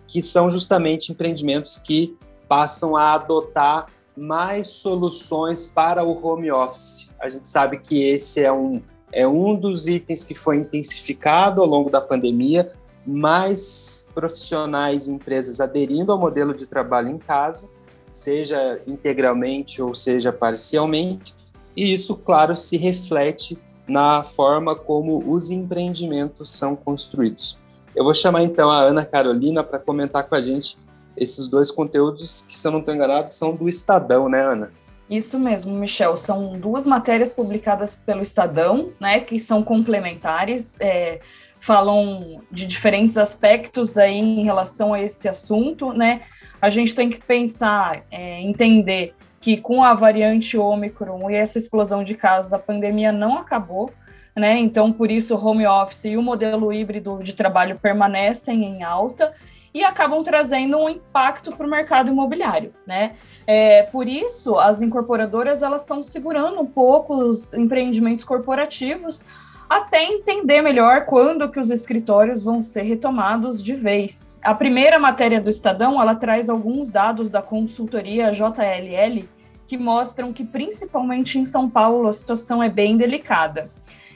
que 0.07 0.21
são 0.21 0.51
justamente 0.51 1.13
empreendimentos 1.13 1.79
que 1.79 2.15
passam 2.47 2.95
a 2.95 3.15
adotar 3.15 3.87
mais 4.15 4.69
soluções 4.69 5.67
para 5.67 6.05
o 6.05 6.27
home 6.27 6.53
office. 6.53 7.11
A 7.19 7.31
gente 7.31 7.49
sabe 7.49 7.79
que 7.79 8.03
esse 8.03 8.45
é 8.45 8.53
um 8.53 8.83
é 9.15 9.27
um 9.27 9.55
dos 9.55 9.87
itens 9.87 10.25
que 10.25 10.35
foi 10.35 10.57
intensificado 10.57 11.61
ao 11.61 11.67
longo 11.67 11.89
da 11.89 12.01
pandemia, 12.01 12.73
mais 13.07 14.11
profissionais 14.15 15.07
e 15.07 15.13
empresas 15.13 15.61
aderindo 15.61 16.11
ao 16.11 16.19
modelo 16.19 16.53
de 16.53 16.67
trabalho 16.67 17.09
em 17.09 17.19
casa, 17.19 17.71
seja 18.11 18.81
integralmente 18.87 19.81
ou 19.81 19.95
seja 19.95 20.33
parcialmente, 20.33 21.35
e 21.77 21.93
isso, 21.93 22.17
claro, 22.17 22.57
se 22.57 22.77
reflete 22.77 23.59
na 23.87 24.25
forma 24.25 24.75
como 24.75 25.23
os 25.27 25.51
empreendimentos 25.51 26.51
são 26.51 26.75
construídos. 26.75 27.59
Eu 27.95 28.05
vou 28.05 28.15
chamar 28.15 28.43
então 28.43 28.71
a 28.71 28.81
Ana 28.81 29.05
Carolina 29.05 29.63
para 29.63 29.79
comentar 29.79 30.25
com 30.25 30.35
a 30.35 30.41
gente 30.41 30.77
esses 31.17 31.49
dois 31.49 31.71
conteúdos 31.71 32.43
que, 32.43 32.57
se 32.57 32.67
eu 32.67 32.73
não 32.73 32.81
estou 32.81 32.95
enganado, 32.95 33.31
são 33.31 33.55
do 33.55 33.69
Estadão, 33.69 34.29
né, 34.29 34.43
Ana? 34.43 34.73
Isso 35.09 35.39
mesmo, 35.39 35.75
Michel. 35.75 36.17
São 36.17 36.53
duas 36.53 36.87
matérias 36.87 37.33
publicadas 37.33 37.97
pelo 37.97 38.23
Estadão, 38.23 38.91
né, 38.99 39.21
que 39.21 39.39
são 39.39 39.63
complementares, 39.63 40.79
é, 40.81 41.21
falam 41.61 42.43
de 42.51 42.67
diferentes 42.67 43.17
aspectos 43.17 43.97
aí 43.97 44.19
em 44.19 44.45
relação 44.45 44.93
a 44.93 45.01
esse 45.01 45.29
assunto, 45.29 45.93
né? 45.93 46.23
A 46.61 46.69
gente 46.69 46.95
tem 46.95 47.09
que 47.09 47.23
pensar, 47.25 48.03
é, 48.11 48.41
entender 48.43 49.15
que 49.41 49.57
com 49.59 49.83
a 49.83 49.95
variante 49.95 50.57
Ômicron 50.57 51.31
e 51.31 51.35
essa 51.35 51.59
explosão 51.59 52.03
de 52.03 52.15
casos, 52.15 52.53
a 52.53 52.59
pandemia 52.59 53.13
não 53.13 53.39
acabou, 53.39 53.91
né? 54.35 54.59
Então, 54.59 54.93
por 54.93 55.11
isso, 55.11 55.35
o 55.35 55.47
home 55.47 55.67
office 55.67 56.07
e 56.07 56.17
o 56.17 56.23
modelo 56.23 56.73
híbrido 56.73 57.21
de 57.23 57.33
trabalho 57.33 57.79
permanecem 57.79 58.65
em 58.65 58.83
alta 58.83 59.33
e 59.75 59.83
acabam 59.83 60.23
trazendo 60.23 60.79
um 60.79 60.89
impacto 60.89 61.51
para 61.51 61.67
o 61.67 61.69
mercado 61.69 62.09
imobiliário, 62.09 62.73
né? 62.87 63.17
É, 63.45 63.83
por 63.83 64.07
isso, 64.07 64.57
as 64.57 64.81
incorporadoras 64.81 65.65
elas 65.65 65.81
estão 65.81 66.01
segurando 66.01 66.61
um 66.61 66.67
pouco 66.67 67.17
os 67.17 67.53
empreendimentos 67.53 68.23
corporativos 68.23 69.25
até 69.69 70.05
entender 70.05 70.63
melhor 70.63 71.07
quando 71.07 71.51
que 71.51 71.59
os 71.59 71.71
escritórios 71.71 72.43
vão 72.43 72.63
ser 72.63 72.83
retomados 72.83 73.63
de 73.63 73.75
vez. 73.75 74.39
A 74.43 74.55
primeira 74.55 74.99
matéria 74.99 75.41
do 75.41 75.51
Estadão, 75.51 76.01
ela 76.01 76.15
traz 76.15 76.49
alguns 76.49 76.91
dados 76.91 77.31
da 77.31 77.43
consultoria 77.43 78.31
JLL 78.31 79.29
que 79.67 79.77
mostram 79.77 80.33
que, 80.33 80.45
principalmente 80.45 81.39
em 81.39 81.45
São 81.45 81.69
Paulo, 81.69 82.07
a 82.07 82.13
situação 82.13 82.63
é 82.63 82.69
bem 82.69 82.97
delicada. 82.97 83.71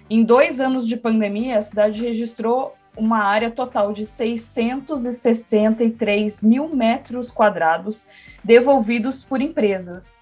Em 0.08 0.22
dois 0.22 0.60
anos 0.60 0.86
de 0.86 0.96
pandemia, 0.96 1.58
a 1.58 1.62
cidade 1.62 2.02
registrou 2.02 2.74
uma 2.98 3.18
área 3.18 3.50
total 3.50 3.92
de 3.92 4.04
663 4.04 6.42
mil 6.42 6.68
metros 6.68 7.30
quadrados 7.30 8.06
devolvidos 8.42 9.24
por 9.24 9.40
empresas. 9.40 10.18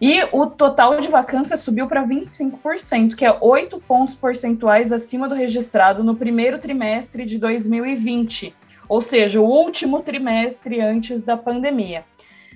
E 0.00 0.22
o 0.32 0.46
total 0.46 1.00
de 1.00 1.08
vacância 1.08 1.56
subiu 1.58 1.86
para 1.86 2.06
25%, 2.06 3.14
que 3.14 3.24
é 3.24 3.36
8 3.38 3.78
pontos 3.80 4.14
percentuais 4.14 4.92
acima 4.92 5.28
do 5.28 5.34
registrado 5.34 6.02
no 6.02 6.16
primeiro 6.16 6.58
trimestre 6.58 7.26
de 7.26 7.38
2020, 7.38 8.54
ou 8.88 9.02
seja, 9.02 9.40
o 9.40 9.44
último 9.44 10.00
trimestre 10.00 10.80
antes 10.80 11.22
da 11.22 11.36
pandemia. 11.36 12.04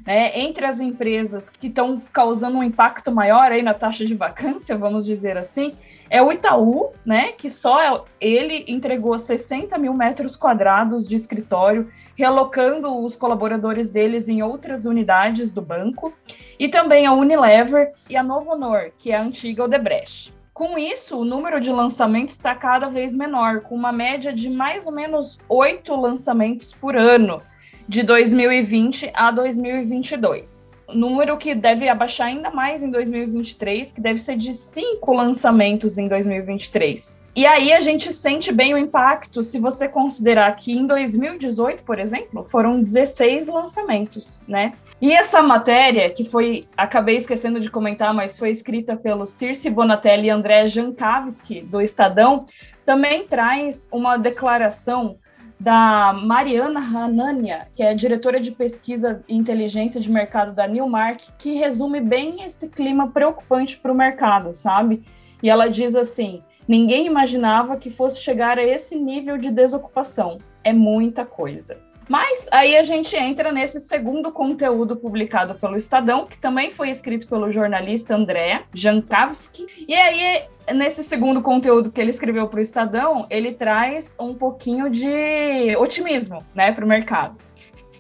né, 0.06 0.38
entre 0.38 0.66
as 0.66 0.80
empresas 0.80 1.48
que 1.48 1.68
estão 1.68 2.02
causando 2.12 2.58
um 2.58 2.62
impacto 2.62 3.10
maior 3.10 3.50
aí 3.50 3.62
na 3.62 3.72
taxa 3.72 4.04
de 4.04 4.14
vacância, 4.14 4.76
vamos 4.76 5.06
dizer 5.06 5.36
assim, 5.36 5.72
é 6.10 6.22
o 6.22 6.32
Itaú, 6.32 6.92
né, 7.04 7.32
que 7.32 7.48
só 7.48 8.04
ele 8.20 8.64
entregou 8.68 9.18
60 9.18 9.76
mil 9.78 9.94
metros 9.94 10.36
quadrados 10.36 11.08
de 11.08 11.16
escritório, 11.16 11.90
realocando 12.16 13.04
os 13.04 13.16
colaboradores 13.16 13.90
deles 13.90 14.28
em 14.28 14.42
outras 14.42 14.84
unidades 14.84 15.52
do 15.52 15.62
banco, 15.62 16.12
e 16.58 16.68
também 16.68 17.06
a 17.06 17.12
Unilever 17.12 17.92
e 18.08 18.16
a 18.16 18.22
Novo 18.22 18.52
Honor, 18.52 18.92
que 18.96 19.10
é 19.10 19.16
a 19.16 19.22
antiga 19.22 19.64
Odebrecht. 19.64 20.32
Com 20.52 20.78
isso, 20.78 21.18
o 21.18 21.24
número 21.24 21.60
de 21.60 21.72
lançamentos 21.72 22.34
está 22.34 22.54
cada 22.54 22.88
vez 22.88 23.12
menor, 23.12 23.62
com 23.62 23.74
uma 23.74 23.90
média 23.90 24.32
de 24.32 24.48
mais 24.48 24.86
ou 24.86 24.92
menos 24.92 25.40
oito 25.48 25.96
lançamentos 25.96 26.72
por 26.72 26.96
ano, 26.96 27.42
de 27.88 28.04
2020 28.04 29.10
a 29.14 29.32
2022. 29.32 30.73
Número 30.92 31.36
que 31.38 31.54
deve 31.54 31.88
abaixar 31.88 32.28
ainda 32.28 32.50
mais 32.50 32.82
em 32.82 32.90
2023, 32.90 33.92
que 33.92 34.00
deve 34.00 34.18
ser 34.18 34.36
de 34.36 34.52
cinco 34.52 35.12
lançamentos 35.12 35.98
em 35.98 36.08
2023. 36.08 37.24
E 37.36 37.46
aí 37.46 37.72
a 37.72 37.80
gente 37.80 38.12
sente 38.12 38.52
bem 38.52 38.74
o 38.74 38.78
impacto 38.78 39.42
se 39.42 39.58
você 39.58 39.88
considerar 39.88 40.54
que 40.54 40.72
em 40.72 40.86
2018, 40.86 41.82
por 41.82 41.98
exemplo, 41.98 42.44
foram 42.46 42.80
16 42.80 43.48
lançamentos, 43.48 44.40
né? 44.46 44.74
E 45.00 45.12
essa 45.12 45.42
matéria, 45.42 46.08
que 46.10 46.24
foi, 46.24 46.68
acabei 46.76 47.16
esquecendo 47.16 47.58
de 47.58 47.70
comentar, 47.70 48.14
mas 48.14 48.38
foi 48.38 48.50
escrita 48.50 48.96
pelo 48.96 49.26
Circe 49.26 49.68
Bonatelli 49.68 50.28
e 50.28 50.30
André 50.30 50.68
Jankowski, 50.68 51.60
do 51.60 51.80
Estadão, 51.80 52.46
também 52.86 53.26
traz 53.26 53.88
uma 53.92 54.16
declaração 54.16 55.16
da 55.58 56.12
Mariana 56.12 56.80
Hanania, 56.80 57.68
que 57.74 57.82
é 57.82 57.94
diretora 57.94 58.40
de 58.40 58.52
pesquisa 58.52 59.22
e 59.28 59.34
inteligência 59.34 60.00
de 60.00 60.10
mercado 60.10 60.52
da 60.52 60.66
Newmark, 60.66 61.28
que 61.38 61.54
resume 61.54 62.00
bem 62.00 62.42
esse 62.44 62.68
clima 62.68 63.10
preocupante 63.10 63.78
para 63.78 63.92
o 63.92 63.94
mercado, 63.94 64.52
sabe? 64.52 65.02
E 65.42 65.48
ela 65.48 65.68
diz 65.68 65.94
assim: 65.96 66.42
ninguém 66.66 67.06
imaginava 67.06 67.76
que 67.76 67.90
fosse 67.90 68.20
chegar 68.20 68.58
a 68.58 68.64
esse 68.64 68.96
nível 68.96 69.38
de 69.38 69.50
desocupação. 69.50 70.38
É 70.62 70.72
muita 70.72 71.24
coisa. 71.24 71.78
Mas 72.08 72.48
aí 72.52 72.76
a 72.76 72.82
gente 72.82 73.16
entra 73.16 73.50
nesse 73.50 73.80
segundo 73.80 74.30
conteúdo 74.30 74.96
publicado 74.96 75.54
pelo 75.54 75.76
Estadão, 75.76 76.26
que 76.26 76.36
também 76.36 76.70
foi 76.70 76.90
escrito 76.90 77.26
pelo 77.26 77.50
jornalista 77.50 78.14
André 78.14 78.62
Jankowski. 78.74 79.66
E 79.88 79.94
aí, 79.94 80.44
nesse 80.74 81.02
segundo 81.02 81.40
conteúdo 81.40 81.90
que 81.90 82.00
ele 82.00 82.10
escreveu 82.10 82.46
para 82.48 82.58
o 82.58 82.62
Estadão, 82.62 83.26
ele 83.30 83.52
traz 83.52 84.16
um 84.20 84.34
pouquinho 84.34 84.90
de 84.90 85.74
otimismo 85.78 86.44
né, 86.54 86.72
para 86.72 86.84
o 86.84 86.88
mercado. 86.88 87.36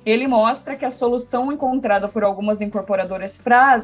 Ele 0.04 0.26
mostra 0.26 0.76
que 0.76 0.84
a 0.84 0.90
solução 0.90 1.50
encontrada 1.50 2.06
por 2.06 2.24
algumas 2.24 2.60
incorporadoras 2.60 3.38
para 3.38 3.82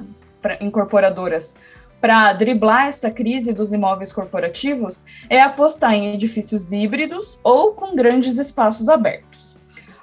incorporadoras 0.61 1.55
para 2.01 2.33
driblar 2.33 2.87
essa 2.87 3.11
crise 3.11 3.53
dos 3.53 3.73
imóveis 3.73 4.11
corporativos 4.11 5.05
é 5.29 5.41
apostar 5.41 5.93
em 5.93 6.15
edifícios 6.15 6.73
híbridos 6.73 7.39
ou 7.45 7.73
com 7.73 7.95
grandes 7.95 8.39
espaços 8.39 8.89
abertos. 8.89 9.30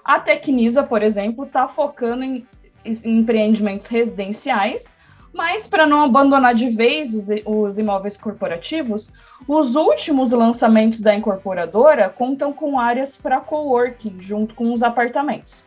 A 0.08 0.22
Tecnisa, 0.22 0.84
por 0.84 1.04
exemplo, 1.04 1.44
está 1.44 1.68
focando 1.68 2.24
em, 2.24 2.48
em, 2.86 3.20
empreendimentos 3.20 3.88
residenciais, 3.88 4.96
mas 5.34 5.68
para 5.68 5.86
não 5.86 6.02
abandonar 6.02 6.56
de 6.56 6.70
vez 6.70 7.14
os, 7.14 7.28
os 7.46 7.78
imóveis 7.78 8.16
corporativos, 8.16 9.12
os 9.46 9.76
últimos 9.76 10.32
lançamentos 10.32 11.02
da 11.02 11.14
incorporadora 11.14 12.08
contam 12.08 12.54
com 12.54 12.80
áreas 12.80 13.18
para 13.18 13.42
coworking 13.42 14.16
junto 14.18 14.56
com 14.56 14.74
os 14.74 14.82
apartamentos. 14.82 15.66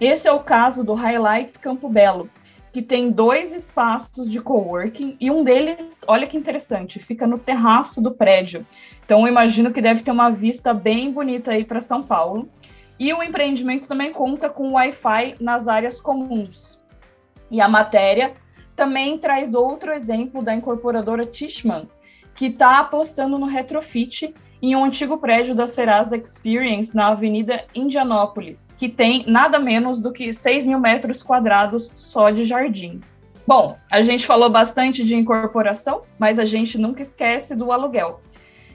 Esse 0.00 0.26
é 0.26 0.32
o 0.32 0.40
caso 0.40 0.82
do 0.82 0.94
Highlights 0.94 1.58
Campo 1.58 1.86
Belo, 1.86 2.30
que 2.72 2.80
tem 2.80 3.10
dois 3.10 3.52
espaços 3.52 4.30
de 4.30 4.40
coworking 4.40 5.18
e 5.20 5.30
um 5.30 5.44
deles, 5.44 6.02
olha 6.08 6.26
que 6.26 6.38
interessante, 6.38 6.98
fica 6.98 7.26
no 7.26 7.38
terraço 7.38 8.00
do 8.00 8.10
prédio. 8.10 8.66
Então, 9.04 9.20
eu 9.20 9.28
imagino 9.28 9.70
que 9.70 9.82
deve 9.82 10.02
ter 10.02 10.10
uma 10.10 10.30
vista 10.30 10.72
bem 10.72 11.12
bonita 11.12 11.52
aí 11.52 11.62
para 11.62 11.82
São 11.82 12.02
Paulo. 12.02 12.48
E 13.02 13.12
o 13.12 13.20
empreendimento 13.20 13.88
também 13.88 14.12
conta 14.12 14.48
com 14.48 14.74
Wi-Fi 14.74 15.34
nas 15.40 15.66
áreas 15.66 16.00
comuns. 16.00 16.80
E 17.50 17.60
a 17.60 17.68
matéria 17.68 18.34
também 18.76 19.18
traz 19.18 19.54
outro 19.54 19.92
exemplo 19.92 20.40
da 20.40 20.54
incorporadora 20.54 21.26
Tishman, 21.26 21.88
que 22.32 22.46
está 22.46 22.78
apostando 22.78 23.36
no 23.40 23.46
retrofit 23.46 24.32
em 24.62 24.76
um 24.76 24.84
antigo 24.84 25.18
prédio 25.18 25.52
da 25.52 25.66
Serasa 25.66 26.16
Experience 26.16 26.94
na 26.94 27.08
Avenida 27.08 27.64
Indianópolis, 27.74 28.72
que 28.78 28.88
tem 28.88 29.24
nada 29.26 29.58
menos 29.58 30.00
do 30.00 30.12
que 30.12 30.32
6 30.32 30.64
mil 30.64 30.78
metros 30.78 31.24
quadrados 31.24 31.90
só 31.96 32.30
de 32.30 32.44
jardim. 32.44 33.00
Bom, 33.44 33.76
a 33.90 34.00
gente 34.00 34.24
falou 34.24 34.48
bastante 34.48 35.02
de 35.02 35.16
incorporação, 35.16 36.02
mas 36.20 36.38
a 36.38 36.44
gente 36.44 36.78
nunca 36.78 37.02
esquece 37.02 37.56
do 37.56 37.72
aluguel. 37.72 38.20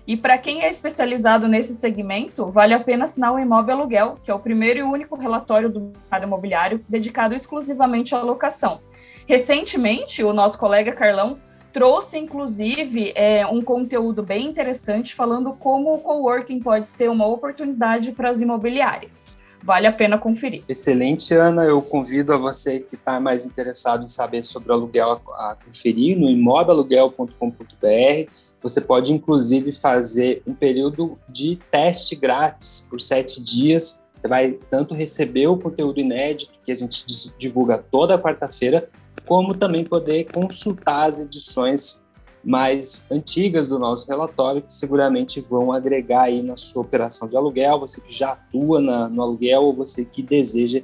E 0.08 0.16
para 0.16 0.38
quem 0.38 0.62
é 0.62 0.70
especializado 0.70 1.50
nesse 1.50 1.76
segmento, 1.76 2.46
vale 2.46 2.74
a 2.74 2.80
pena 2.80 3.04
assinar 3.04 3.34
o 3.34 3.40
Imóvel 3.40 3.76
Aluguel, 3.76 4.16
que 4.24 4.32
é 4.32 4.34
o 4.34 4.40
primeiro 4.40 4.80
e 4.80 4.84
único 4.84 5.18
relatório 5.18 5.70
do 5.70 5.82
mercado 5.82 6.24
imobiliário 6.24 6.80
dedicado 6.88 7.36
exclusivamente 7.36 8.16
à 8.16 8.22
locação. 8.22 8.80
Recentemente, 9.28 10.24
o 10.24 10.32
nosso 10.32 10.58
colega 10.58 10.94
Carlão 10.94 11.38
trouxe, 11.74 12.18
inclusive, 12.18 13.12
é, 13.16 13.46
um 13.46 13.62
conteúdo 13.62 14.24
bem 14.24 14.48
interessante 14.48 15.14
falando 15.14 15.52
como 15.52 15.94
o 15.94 16.00
coworking 16.00 16.62
pode 16.62 16.88
ser 16.88 17.10
uma 17.10 17.28
oportunidade 17.28 18.14
para 18.14 18.30
as 18.30 18.42
imobiliárias. 18.42 19.42
Vale 19.62 19.88
a 19.88 19.92
pena 19.92 20.18
conferir. 20.18 20.64
Excelente, 20.70 21.34
Ana. 21.34 21.66
Eu 21.66 21.82
convido 21.82 22.32
a 22.32 22.38
você 22.38 22.80
que 22.80 22.96
está 22.96 23.20
mais 23.20 23.46
interessado 23.46 24.06
em 24.06 24.08
saber 24.08 24.46
sobre 24.46 24.72
o 24.72 24.74
aluguel 24.74 25.20
a, 25.34 25.58
conferir 25.66 26.18
no 26.18 26.30
imobilaluguel.com.br 26.30 28.47
você 28.68 28.82
pode, 28.82 29.14
inclusive, 29.14 29.72
fazer 29.72 30.42
um 30.46 30.54
período 30.54 31.18
de 31.30 31.58
teste 31.72 32.16
grátis 32.16 32.88
por 32.90 33.00
sete 33.00 33.42
dias. 33.42 34.04
Você 34.16 34.28
vai 34.28 34.58
tanto 34.70 34.94
receber 34.94 35.48
o 35.48 35.58
conteúdo 35.58 36.00
inédito, 36.00 36.54
que 36.66 36.72
a 36.72 36.76
gente 36.76 37.06
divulga 37.38 37.78
toda 37.78 38.20
quarta-feira, 38.20 38.90
como 39.26 39.56
também 39.56 39.84
poder 39.84 40.26
consultar 40.26 41.10
as 41.10 41.20
edições 41.20 42.06
mais 42.44 43.08
antigas 43.12 43.68
do 43.68 43.78
nosso 43.78 44.08
relatório, 44.08 44.62
que 44.62 44.74
seguramente 44.74 45.42
vão 45.42 45.72
agregar 45.72 46.24
aí 46.24 46.42
na 46.42 46.56
sua 46.56 46.82
operação 46.82 47.28
de 47.28 47.36
aluguel, 47.36 47.80
você 47.80 48.00
que 48.02 48.14
já 48.14 48.32
atua 48.32 48.80
na, 48.80 49.10
no 49.10 49.22
aluguel 49.22 49.64
ou 49.64 49.74
você 49.74 50.06
que 50.06 50.22
deseja 50.22 50.82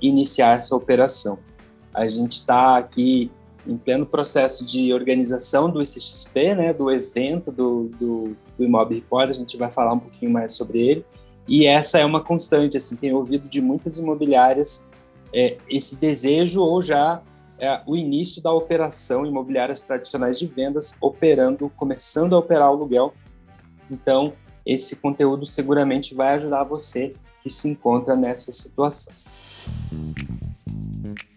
iniciar 0.00 0.56
essa 0.56 0.74
operação. 0.74 1.38
A 1.92 2.08
gente 2.08 2.32
está 2.32 2.78
aqui 2.78 3.30
em 3.66 3.76
pleno 3.76 4.04
processo 4.04 4.66
de 4.66 4.92
organização 4.92 5.70
do 5.70 5.80
ICXP, 5.80 6.54
né, 6.54 6.72
do 6.72 6.90
evento 6.90 7.50
do, 7.52 7.90
do, 7.98 8.36
do 8.58 8.64
Imob 8.64 8.94
Report, 8.94 9.28
a 9.28 9.32
gente 9.32 9.56
vai 9.56 9.70
falar 9.70 9.92
um 9.92 9.98
pouquinho 9.98 10.30
mais 10.30 10.54
sobre 10.54 10.80
ele, 10.80 11.04
e 11.46 11.66
essa 11.66 11.98
é 11.98 12.04
uma 12.04 12.22
constante, 12.22 12.76
assim, 12.76 12.96
tenho 12.96 13.16
ouvido 13.16 13.48
de 13.48 13.60
muitas 13.60 13.96
imobiliárias 13.96 14.88
é, 15.34 15.56
esse 15.68 15.98
desejo 15.98 16.60
ou 16.60 16.82
já 16.82 17.22
é, 17.58 17.80
o 17.86 17.96
início 17.96 18.42
da 18.42 18.52
operação 18.52 19.24
imobiliárias 19.24 19.82
tradicionais 19.82 20.38
de 20.38 20.46
vendas, 20.46 20.94
operando, 21.00 21.70
começando 21.76 22.34
a 22.34 22.38
operar 22.38 22.70
o 22.70 22.74
aluguel, 22.74 23.14
então 23.90 24.32
esse 24.64 25.00
conteúdo 25.00 25.46
seguramente 25.46 26.14
vai 26.14 26.34
ajudar 26.34 26.64
você 26.64 27.14
que 27.42 27.50
se 27.50 27.68
encontra 27.68 28.14
nessa 28.14 28.52
situação. 28.52 29.12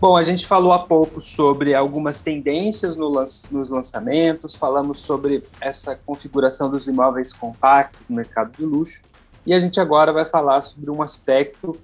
Bom, 0.00 0.16
a 0.16 0.22
gente 0.22 0.46
falou 0.46 0.72
há 0.72 0.78
pouco 0.78 1.20
sobre 1.20 1.74
algumas 1.74 2.22
tendências 2.22 2.96
no 2.96 3.10
nos 3.10 3.68
lançamentos, 3.68 4.56
falamos 4.56 5.00
sobre 5.00 5.44
essa 5.60 5.94
configuração 5.94 6.70
dos 6.70 6.88
imóveis 6.88 7.34
compactos 7.34 8.08
no 8.08 8.16
mercado 8.16 8.50
de 8.50 8.64
luxo, 8.64 9.02
e 9.44 9.52
a 9.52 9.60
gente 9.60 9.78
agora 9.78 10.10
vai 10.10 10.24
falar 10.24 10.62
sobre 10.62 10.90
um 10.90 11.02
aspecto 11.02 11.78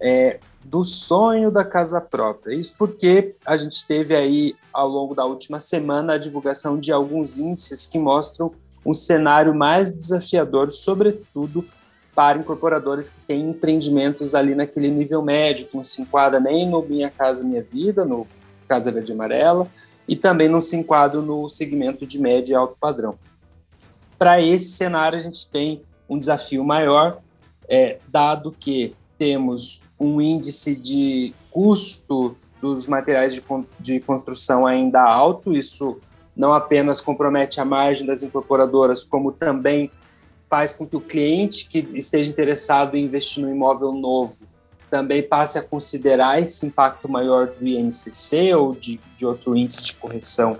é, 0.00 0.40
do 0.64 0.82
sonho 0.82 1.50
da 1.50 1.62
casa 1.62 2.00
própria. 2.00 2.54
Isso 2.54 2.74
porque 2.78 3.34
a 3.44 3.54
gente 3.58 3.86
teve 3.86 4.16
aí, 4.16 4.56
ao 4.72 4.88
longo 4.88 5.14
da 5.14 5.26
última 5.26 5.60
semana, 5.60 6.14
a 6.14 6.18
divulgação 6.18 6.80
de 6.80 6.90
alguns 6.90 7.38
índices 7.38 7.84
que 7.84 7.98
mostram 7.98 8.50
um 8.84 8.94
cenário 8.94 9.54
mais 9.54 9.94
desafiador, 9.94 10.72
sobretudo 10.72 11.66
para 12.18 12.36
incorporadores 12.36 13.10
que 13.10 13.20
têm 13.20 13.50
empreendimentos 13.50 14.34
ali 14.34 14.52
naquele 14.52 14.90
nível 14.90 15.22
médio, 15.22 15.68
que 15.68 15.76
não 15.76 15.84
se 15.84 16.02
enquadra 16.02 16.40
nem 16.40 16.68
no 16.68 16.82
Minha 16.82 17.08
Casa 17.12 17.44
Minha 17.44 17.62
Vida, 17.62 18.04
no 18.04 18.26
Casa 18.66 18.90
Verde 18.90 19.12
e 19.12 19.14
Amarela, 19.14 19.68
e 20.08 20.16
também 20.16 20.48
não 20.48 20.60
se 20.60 20.76
enquadra 20.76 21.20
no 21.20 21.48
segmento 21.48 22.04
de 22.04 22.18
médio 22.18 22.50
e 22.50 22.56
alto 22.56 22.76
padrão. 22.80 23.14
Para 24.18 24.42
esse 24.42 24.72
cenário, 24.72 25.16
a 25.16 25.20
gente 25.20 25.48
tem 25.48 25.80
um 26.08 26.18
desafio 26.18 26.64
maior, 26.64 27.20
é, 27.68 27.98
dado 28.08 28.50
que 28.50 28.96
temos 29.16 29.84
um 29.96 30.20
índice 30.20 30.74
de 30.74 31.32
custo 31.52 32.36
dos 32.60 32.88
materiais 32.88 33.32
de, 33.32 33.44
de 33.78 34.00
construção 34.00 34.66
ainda 34.66 35.00
alto, 35.00 35.56
isso 35.56 36.00
não 36.34 36.52
apenas 36.52 37.00
compromete 37.00 37.60
a 37.60 37.64
margem 37.64 38.04
das 38.04 38.24
incorporadoras, 38.24 39.04
como 39.04 39.30
também 39.30 39.88
faz 40.48 40.72
com 40.72 40.86
que 40.86 40.96
o 40.96 41.00
cliente 41.00 41.68
que 41.68 41.78
esteja 41.94 42.30
interessado 42.30 42.96
em 42.96 43.04
investir 43.04 43.42
no 43.42 43.50
imóvel 43.50 43.92
novo 43.92 44.40
também 44.90 45.22
passe 45.22 45.58
a 45.58 45.62
considerar 45.62 46.40
esse 46.40 46.66
impacto 46.66 47.08
maior 47.08 47.48
do 47.48 47.66
INCC 47.66 48.54
ou 48.54 48.74
de, 48.74 48.98
de 49.14 49.26
outro 49.26 49.54
índice 49.54 49.82
de 49.82 49.92
correção 49.94 50.56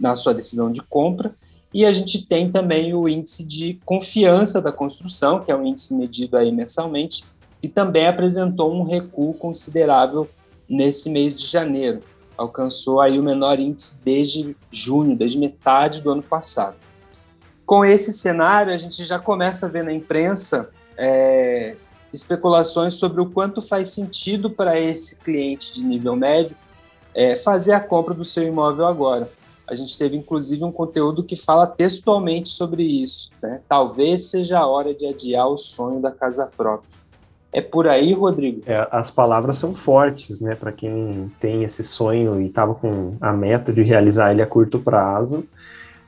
na 0.00 0.16
sua 0.16 0.32
decisão 0.32 0.70
de 0.70 0.82
compra. 0.82 1.34
E 1.72 1.84
a 1.84 1.92
gente 1.92 2.26
tem 2.26 2.50
também 2.50 2.94
o 2.94 3.06
índice 3.06 3.46
de 3.46 3.78
confiança 3.84 4.62
da 4.62 4.72
construção, 4.72 5.40
que 5.40 5.52
é 5.52 5.56
um 5.56 5.66
índice 5.66 5.94
medido 5.94 6.36
aí 6.36 6.50
mensalmente, 6.50 7.24
e 7.62 7.68
também 7.68 8.06
apresentou 8.06 8.72
um 8.72 8.82
recuo 8.82 9.34
considerável 9.34 10.28
nesse 10.68 11.10
mês 11.10 11.36
de 11.36 11.46
janeiro. 11.46 12.00
Alcançou 12.36 13.00
aí 13.00 13.18
o 13.18 13.22
menor 13.22 13.58
índice 13.58 14.00
desde 14.02 14.56
junho, 14.70 15.16
desde 15.16 15.38
metade 15.38 16.00
do 16.00 16.10
ano 16.10 16.22
passado. 16.22 16.76
Com 17.66 17.84
esse 17.84 18.12
cenário, 18.12 18.72
a 18.72 18.78
gente 18.78 19.04
já 19.04 19.18
começa 19.18 19.66
a 19.66 19.68
ver 19.68 19.82
na 19.82 19.92
imprensa 19.92 20.70
é, 20.96 21.74
especulações 22.12 22.94
sobre 22.94 23.20
o 23.20 23.26
quanto 23.26 23.60
faz 23.60 23.90
sentido 23.90 24.48
para 24.48 24.78
esse 24.78 25.20
cliente 25.20 25.74
de 25.74 25.84
nível 25.84 26.14
médio 26.14 26.54
é, 27.12 27.34
fazer 27.34 27.72
a 27.72 27.80
compra 27.80 28.14
do 28.14 28.24
seu 28.24 28.44
imóvel 28.44 28.86
agora. 28.86 29.28
A 29.66 29.74
gente 29.74 29.98
teve 29.98 30.16
inclusive 30.16 30.62
um 30.62 30.70
conteúdo 30.70 31.24
que 31.24 31.34
fala 31.34 31.66
textualmente 31.66 32.50
sobre 32.50 32.84
isso. 32.84 33.30
Né? 33.42 33.60
Talvez 33.68 34.30
seja 34.30 34.60
a 34.60 34.70
hora 34.70 34.94
de 34.94 35.04
adiar 35.06 35.48
o 35.48 35.58
sonho 35.58 36.00
da 36.00 36.12
casa 36.12 36.48
própria. 36.56 36.94
É 37.52 37.60
por 37.60 37.88
aí, 37.88 38.12
Rodrigo? 38.12 38.62
É, 38.66 38.86
as 38.92 39.10
palavras 39.10 39.56
são 39.56 39.74
fortes, 39.74 40.40
né? 40.40 40.54
Para 40.54 40.70
quem 40.72 41.32
tem 41.40 41.62
esse 41.62 41.82
sonho 41.82 42.40
e 42.40 42.46
estava 42.46 42.74
com 42.74 43.16
a 43.18 43.32
meta 43.32 43.72
de 43.72 43.82
realizar 43.82 44.30
ele 44.30 44.42
a 44.42 44.46
curto 44.46 44.78
prazo 44.78 45.42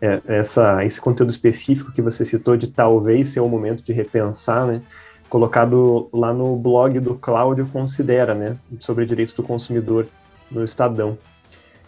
é, 0.00 0.20
essa, 0.26 0.84
esse 0.84 1.00
conteúdo 1.00 1.30
específico 1.30 1.92
que 1.92 2.02
você 2.02 2.24
citou 2.24 2.56
de 2.56 2.68
talvez 2.68 3.28
ser 3.28 3.40
o 3.40 3.48
momento 3.48 3.82
de 3.82 3.92
repensar, 3.92 4.66
né? 4.66 4.82
Colocado 5.28 6.08
lá 6.12 6.32
no 6.32 6.56
blog 6.56 6.98
do 7.00 7.14
Cláudio 7.14 7.68
Considera, 7.68 8.34
né? 8.34 8.56
Sobre 8.78 9.04
direitos 9.04 9.34
do 9.34 9.42
consumidor 9.42 10.06
no 10.50 10.64
Estadão. 10.64 11.18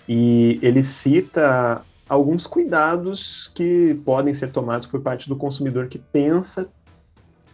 E 0.08 0.58
ele 0.60 0.82
cita 0.82 1.82
alguns 2.08 2.46
cuidados 2.46 3.50
que 3.54 3.94
podem 4.04 4.34
ser 4.34 4.50
tomados 4.50 4.88
por 4.88 5.00
parte 5.00 5.28
do 5.28 5.36
consumidor 5.36 5.86
que 5.86 5.98
pensa 5.98 6.68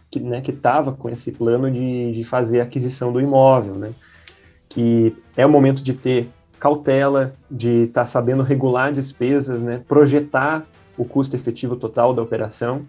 que 0.09 0.19
né, 0.19 0.41
estava 0.45 0.91
com 0.91 1.09
esse 1.09 1.31
plano 1.31 1.69
de, 1.69 2.13
de 2.13 2.23
fazer 2.23 2.61
a 2.61 2.63
aquisição 2.63 3.11
do 3.11 3.21
imóvel, 3.21 3.75
né? 3.75 3.91
Que 4.67 5.15
é 5.35 5.45
o 5.45 5.49
momento 5.49 5.83
de 5.83 5.93
ter 5.93 6.29
cautela, 6.59 7.35
de 7.49 7.83
estar 7.83 8.01
tá 8.01 8.07
sabendo 8.07 8.43
regular 8.43 8.91
despesas, 8.91 9.63
né, 9.63 9.81
projetar 9.87 10.65
o 10.97 11.05
custo 11.05 11.35
efetivo 11.35 11.75
total 11.75 12.13
da 12.13 12.21
operação 12.21 12.85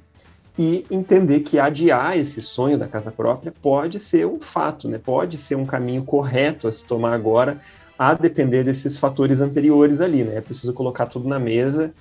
e 0.59 0.85
entender 0.91 1.41
que 1.41 1.59
adiar 1.59 2.19
esse 2.19 2.41
sonho 2.41 2.79
da 2.79 2.89
casa 2.89 3.13
própria 3.13 3.53
pode 3.63 3.99
ser 3.99 4.27
um 4.27 4.41
fato, 4.41 4.89
né, 4.89 4.99
pode 4.99 5.39
ser 5.39 5.55
um 5.55 5.67
caminho 5.67 6.03
correto 6.03 6.67
a 6.67 6.73
se 6.73 6.85
tomar 6.85 7.13
agora, 7.13 7.59
a 7.99 8.15
depender 8.15 8.65
desses 8.65 8.97
fatores 8.97 9.41
anteriores 9.41 10.01
ali, 10.01 10.25
né, 10.25 10.37
é 10.37 10.41
preciso 10.41 10.73
colocar 10.73 11.07
tudo 11.07 11.29
na 11.29 11.39
mesa 11.39 11.93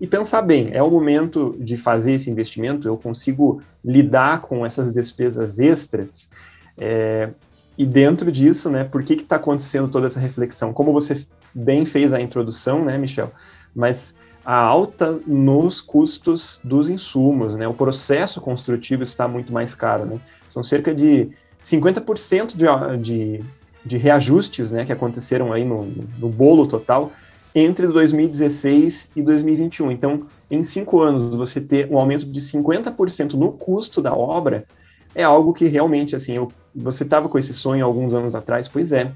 e 0.00 0.06
pensar 0.06 0.42
bem, 0.42 0.70
é 0.72 0.82
o 0.82 0.90
momento 0.90 1.56
de 1.58 1.76
fazer 1.76 2.12
esse 2.12 2.28
investimento, 2.28 2.88
eu 2.88 2.96
consigo 2.96 3.62
lidar 3.84 4.40
com 4.40 4.66
essas 4.66 4.92
despesas 4.92 5.58
extras, 5.58 6.28
é, 6.76 7.30
e 7.76 7.84
dentro 7.84 8.30
disso, 8.30 8.70
né, 8.70 8.84
por 8.84 9.02
que 9.02 9.14
está 9.14 9.36
acontecendo 9.36 9.88
toda 9.88 10.06
essa 10.06 10.20
reflexão? 10.20 10.72
Como 10.72 10.92
você 10.92 11.26
bem 11.54 11.84
fez 11.84 12.12
a 12.12 12.20
introdução, 12.20 12.84
né, 12.84 12.96
Michel? 12.96 13.32
Mas 13.74 14.14
a 14.44 14.56
alta 14.56 15.18
nos 15.26 15.80
custos 15.80 16.60
dos 16.62 16.88
insumos, 16.88 17.56
né? 17.56 17.66
O 17.66 17.74
processo 17.74 18.40
construtivo 18.40 19.02
está 19.02 19.26
muito 19.26 19.52
mais 19.52 19.74
caro, 19.74 20.04
né? 20.04 20.20
São 20.46 20.62
cerca 20.62 20.94
de 20.94 21.30
50% 21.62 22.54
de, 22.54 22.66
de, 23.02 23.44
de 23.84 23.96
reajustes, 23.96 24.70
né, 24.70 24.84
que 24.84 24.92
aconteceram 24.92 25.52
aí 25.52 25.64
no, 25.64 25.86
no 26.18 26.28
bolo 26.28 26.66
total 26.66 27.10
entre 27.54 27.86
2016 27.86 29.10
e 29.16 29.22
2021. 29.22 29.90
Então, 29.92 30.26
em 30.50 30.62
cinco 30.62 31.00
anos, 31.00 31.34
você 31.34 31.60
ter 31.60 31.90
um 31.90 31.98
aumento 31.98 32.26
de 32.26 32.40
50% 32.40 33.34
no 33.34 33.52
custo 33.52 34.02
da 34.02 34.12
obra 34.12 34.66
é 35.14 35.22
algo 35.22 35.52
que 35.52 35.66
realmente, 35.66 36.16
assim, 36.16 36.32
eu, 36.34 36.50
você 36.74 37.04
estava 37.04 37.28
com 37.28 37.38
esse 37.38 37.54
sonho 37.54 37.84
alguns 37.84 38.14
anos 38.14 38.34
atrás, 38.34 38.66
pois 38.66 38.92
é, 38.92 39.12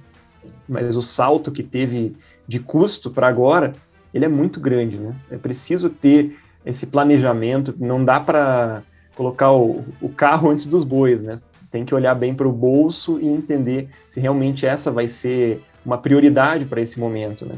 mas 0.69 0.97
o 0.97 1.03
salto 1.03 1.51
que 1.51 1.63
teve 1.63 2.17
de 2.47 2.61
custo 2.61 3.11
para 3.11 3.27
agora, 3.27 3.75
ele 4.15 4.25
é 4.25 4.29
muito 4.29 4.61
grande, 4.61 4.97
né? 4.97 5.15
É 5.31 5.37
preciso 5.37 5.91
ter 5.91 6.39
esse 6.65 6.87
planejamento, 6.87 7.75
não 7.79 8.05
dá 8.05 8.21
para 8.21 8.83
colocar 9.17 9.53
o, 9.53 9.85
o 10.01 10.09
carro 10.09 10.51
antes 10.51 10.67
dos 10.67 10.85
bois, 10.85 11.23
né? 11.23 11.41
Tem 11.71 11.85
que 11.85 11.95
olhar 11.95 12.15
bem 12.15 12.35
para 12.35 12.49
o 12.49 12.53
bolso 12.53 13.19
e 13.21 13.27
entender 13.27 13.89
se 14.09 14.21
realmente 14.21 14.65
essa 14.65 14.91
vai 14.91 15.09
ser 15.09 15.63
uma 15.85 15.99
prioridade 15.99 16.65
para 16.65 16.81
esse 16.81 16.99
momento, 16.99 17.45
né? 17.45 17.57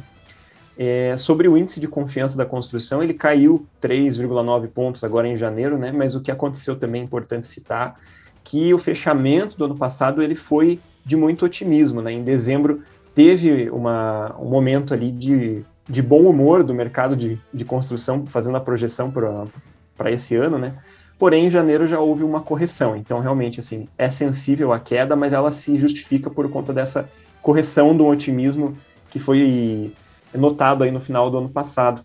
É, 0.78 1.14
sobre 1.14 1.46
o 1.46 1.58
índice 1.58 1.78
de 1.78 1.86
confiança 1.86 2.38
da 2.38 2.46
construção, 2.46 3.02
ele 3.02 3.12
caiu 3.12 3.66
3,9 3.82 4.68
pontos 4.68 5.04
agora 5.04 5.28
em 5.28 5.36
janeiro, 5.36 5.76
né? 5.76 5.92
Mas 5.92 6.14
o 6.14 6.20
que 6.20 6.30
aconteceu 6.30 6.74
também 6.76 7.02
é 7.02 7.04
importante 7.04 7.46
citar 7.46 8.00
que 8.44 8.72
o 8.72 8.78
fechamento 8.78 9.56
do 9.56 9.64
ano 9.64 9.76
passado 9.76 10.22
ele 10.22 10.34
foi 10.34 10.80
de 11.04 11.16
muito 11.16 11.44
otimismo, 11.44 12.00
né? 12.02 12.12
Em 12.12 12.22
dezembro 12.22 12.82
teve 13.14 13.70
uma, 13.70 14.34
um 14.38 14.48
momento 14.48 14.94
ali 14.94 15.10
de, 15.10 15.64
de 15.88 16.02
bom 16.02 16.22
humor 16.22 16.62
do 16.62 16.74
mercado 16.74 17.16
de, 17.16 17.38
de 17.52 17.64
construção, 17.64 18.24
fazendo 18.26 18.56
a 18.56 18.60
projeção 18.60 19.10
para 19.10 20.10
esse 20.10 20.36
ano, 20.36 20.58
né? 20.58 20.74
Porém, 21.18 21.46
em 21.46 21.50
janeiro 21.50 21.86
já 21.86 22.00
houve 22.00 22.24
uma 22.24 22.40
correção. 22.40 22.96
Então, 22.96 23.20
realmente, 23.20 23.60
assim, 23.60 23.86
é 23.98 24.08
sensível 24.08 24.72
à 24.72 24.80
queda, 24.80 25.14
mas 25.14 25.34
ela 25.34 25.50
se 25.50 25.78
justifica 25.78 26.30
por 26.30 26.48
conta 26.50 26.72
dessa 26.72 27.10
correção 27.42 27.94
do 27.94 28.06
otimismo 28.06 28.76
que 29.10 29.18
foi 29.18 29.92
notado 30.34 30.82
aí 30.82 30.90
no 30.90 30.98
final 30.98 31.30
do 31.30 31.36
ano 31.36 31.50
passado. 31.50 32.02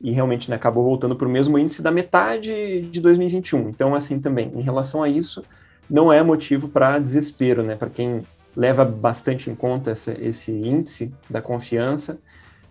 E 0.00 0.10
realmente 0.10 0.50
né, 0.50 0.56
acabou 0.56 0.82
voltando 0.82 1.14
para 1.14 1.28
o 1.28 1.30
mesmo 1.30 1.56
índice 1.56 1.80
da 1.80 1.92
metade 1.92 2.82
de 2.82 3.00
2021. 3.00 3.68
Então, 3.68 3.94
assim, 3.94 4.18
também, 4.18 4.50
em 4.54 4.62
relação 4.62 5.00
a 5.00 5.08
isso, 5.08 5.44
não 5.88 6.12
é 6.12 6.22
motivo 6.22 6.68
para 6.68 6.98
desespero, 6.98 7.62
né? 7.62 7.76
Para 7.76 7.90
quem 7.90 8.22
leva 8.54 8.84
bastante 8.84 9.50
em 9.50 9.54
conta 9.54 9.90
essa, 9.90 10.12
esse 10.20 10.50
índice 10.50 11.14
da 11.28 11.42
confiança, 11.42 12.18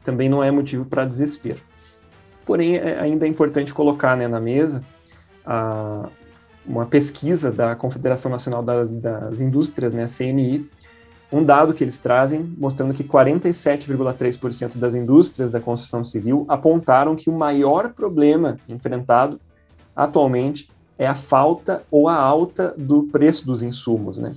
também 0.04 0.28
não 0.28 0.44
é 0.44 0.52
motivo 0.52 0.86
para 0.86 1.06
desespero. 1.06 1.60
Porém, 2.46 2.76
é, 2.76 3.00
ainda 3.00 3.26
é 3.26 3.30
importante 3.30 3.74
colocar 3.74 4.16
né, 4.16 4.28
na 4.28 4.40
mesa 4.40 4.84
a, 5.46 6.10
uma 6.66 6.86
pesquisa 6.86 7.52
da 7.52 7.76
Confederação 7.76 8.32
Nacional 8.32 8.64
da, 8.64 8.86
das 8.86 9.42
Indústrias, 9.42 9.94
né, 9.94 10.08
CNI, 10.08 10.70
um 11.32 11.44
dado 11.44 11.74
que 11.74 11.84
eles 11.84 12.00
trazem 12.00 12.54
mostrando 12.58 12.94
que 12.94 13.04
47,3% 13.04 14.78
das 14.78 14.96
indústrias 14.96 15.50
da 15.50 15.60
construção 15.60 16.04
civil 16.04 16.46
apontaram 16.48 17.16
que 17.16 17.30
o 17.30 17.34
maior 17.34 17.94
problema 17.94 18.58
enfrentado 18.70 19.40
atualmente 19.96 20.70
é 20.98 21.06
a 21.08 21.16
falta 21.16 21.84
ou 21.92 22.08
a 22.08 22.16
alta 22.16 22.74
do 22.78 23.04
preço 23.04 23.46
dos 23.46 23.62
insumos, 23.62 24.18
né? 24.18 24.36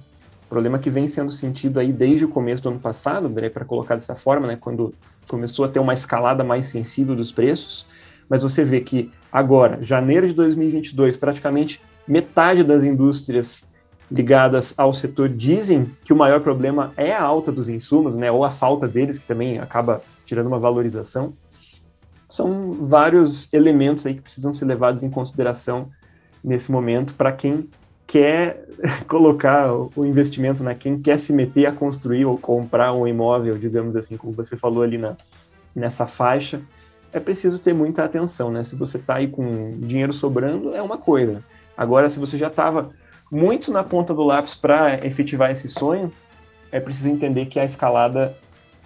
Problema 0.49 0.79
que 0.79 0.88
vem 0.88 1.07
sendo 1.07 1.31
sentido 1.31 1.79
aí 1.79 1.92
desde 1.92 2.25
o 2.25 2.29
começo 2.29 2.62
do 2.62 2.71
ano 2.71 2.81
passado, 2.81 3.31
para 3.53 3.64
colocar 3.64 3.94
dessa 3.94 4.14
forma, 4.14 4.47
né, 4.47 4.57
quando 4.57 4.94
começou 5.29 5.64
a 5.64 5.68
ter 5.68 5.79
uma 5.79 5.92
escalada 5.92 6.42
mais 6.42 6.66
sensível 6.66 7.14
dos 7.14 7.31
preços, 7.31 7.87
mas 8.29 8.42
você 8.42 8.64
vê 8.64 8.81
que 8.81 9.12
agora, 9.31 9.79
janeiro 9.83 10.27
de 10.27 10.35
2022, 10.35 11.18
praticamente 11.18 11.81
metade 12.07 12.64
das 12.64 12.83
indústrias 12.83 13.64
ligadas 14.11 14.73
ao 14.79 14.90
setor 14.90 15.29
dizem 15.29 15.94
que 16.03 16.14
o 16.14 16.16
maior 16.16 16.40
problema 16.40 16.92
é 16.97 17.12
a 17.12 17.23
alta 17.23 17.53
dos 17.53 17.68
insumos, 17.68 18.16
né, 18.16 18.31
ou 18.33 18.42
a 18.42 18.51
falta 18.51 18.88
deles, 18.88 19.18
que 19.18 19.27
também 19.27 19.59
acaba 19.59 20.03
tirando 20.25 20.47
uma 20.47 20.59
valorização. 20.59 21.35
São 22.27 22.87
vários 22.87 23.53
elementos 23.53 24.07
aí 24.07 24.14
que 24.14 24.23
precisam 24.23 24.55
ser 24.55 24.64
levados 24.64 25.03
em 25.03 25.11
consideração 25.11 25.90
nesse 26.48 26.72
momento 26.72 27.14
para 27.14 27.30
quem 27.30 27.68
quer 28.06 28.64
colocar 29.06 29.70
o 29.72 30.04
investimento 30.04 30.62
na 30.62 30.74
quem 30.74 30.98
quer 30.98 31.18
se 31.18 31.32
meter 31.32 31.66
a 31.66 31.72
construir 31.72 32.24
ou 32.24 32.38
comprar 32.38 32.92
um 32.94 33.06
imóvel, 33.06 33.58
digamos 33.58 33.94
assim, 33.94 34.16
como 34.16 34.32
você 34.32 34.56
falou 34.56 34.82
ali 34.82 34.96
na, 34.96 35.16
nessa 35.74 36.06
faixa, 36.06 36.61
é 37.12 37.20
preciso 37.20 37.61
ter 37.61 37.74
muita 37.74 38.04
atenção, 38.04 38.50
né? 38.50 38.62
Se 38.62 38.76
você 38.76 38.96
está 38.96 39.16
aí 39.16 39.28
com 39.28 39.78
dinheiro 39.80 40.12
sobrando, 40.12 40.74
é 40.74 40.82
uma 40.82 40.98
coisa. 40.98 41.44
Agora, 41.76 42.08
se 42.08 42.18
você 42.18 42.37
já 42.37 42.48
estava 42.48 42.90
muito 43.30 43.70
na 43.70 43.84
ponta 43.84 44.14
do 44.14 44.22
lápis 44.22 44.54
para 44.54 45.06
efetivar 45.06 45.50
esse 45.50 45.68
sonho, 45.68 46.12
é 46.72 46.80
preciso 46.80 47.08
entender 47.08 47.46
que 47.46 47.61
a 47.61 47.64
escalada 47.64 48.37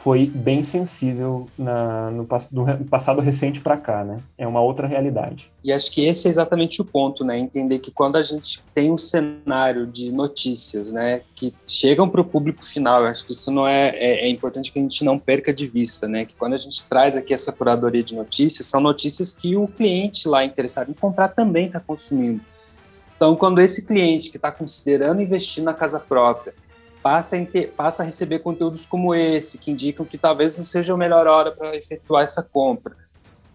foi 0.03 0.27
bem 0.27 0.65
sensível 0.65 1.47
na, 1.57 2.11
no, 2.11 2.27
no 2.51 2.85
passado 2.87 3.21
recente 3.21 3.61
para 3.61 3.77
cá, 3.77 4.03
né? 4.03 4.19
É 4.37 4.45
uma 4.45 4.61
outra 4.61 4.89
realidade. 4.89 5.53
E 5.63 5.73
acho 5.73 5.93
que 5.93 6.05
esse 6.05 6.27
é 6.27 6.31
exatamente 6.31 6.83
o 6.83 6.85
ponto, 6.85 7.25
né? 7.25 7.39
Entender 7.39 7.79
que 7.79 7.93
quando 7.93 8.17
a 8.17 8.23
gente 8.23 8.65
tem 8.75 8.91
um 8.91 8.99
cenário 8.99 9.87
de 9.87 10.11
notícias, 10.11 10.93
né, 10.93 11.23
que 11.37 11.55
chegam 11.65 12.09
para 12.09 12.21
o 12.21 12.25
público 12.25 12.65
final, 12.65 13.05
acho 13.05 13.25
que 13.25 13.31
isso 13.31 13.49
não 13.53 13.65
é, 13.65 13.91
é, 13.91 14.25
é, 14.25 14.29
importante 14.29 14.73
que 14.73 14.79
a 14.81 14.83
gente 14.83 15.05
não 15.05 15.21
perca 15.21 15.55
de 15.55 15.69
vista, 15.69 16.09
né? 16.09 16.25
Que 16.25 16.35
quando 16.35 16.55
a 16.55 16.59
gente 16.59 16.85
traz 16.87 17.15
aqui 17.15 17.33
essa 17.33 17.53
curadoria 17.53 18.03
de 18.03 18.17
notícias, 18.17 18.67
são 18.67 18.81
notícias 18.81 19.33
que 19.33 19.55
o 19.57 19.69
cliente 19.69 20.27
lá 20.27 20.45
interessado 20.45 20.91
em 20.91 20.95
comprar 20.95 21.29
também 21.29 21.67
está 21.67 21.79
consumindo. 21.79 22.41
Então, 23.23 23.37
quando 23.37 23.61
esse 23.61 23.87
cliente 23.87 24.31
que 24.33 24.37
está 24.37 24.51
considerando 24.51 25.23
investir 25.23 25.63
na 25.63 25.73
casa 25.73 26.01
própria 26.01 26.53
passa 27.03 27.37
a, 27.37 27.67
passa 27.77 28.03
a 28.03 28.07
receber 28.07 28.39
conteúdos 28.39 28.87
como 28.87 29.15
esse, 29.15 29.59
que 29.59 29.71
indicam 29.71 30.07
que 30.07 30.17
talvez 30.17 30.57
não 30.57 30.65
seja 30.65 30.95
a 30.95 30.97
melhor 30.97 31.27
hora 31.27 31.51
para 31.51 31.77
efetuar 31.77 32.25
essa 32.25 32.43
compra. 32.43 32.97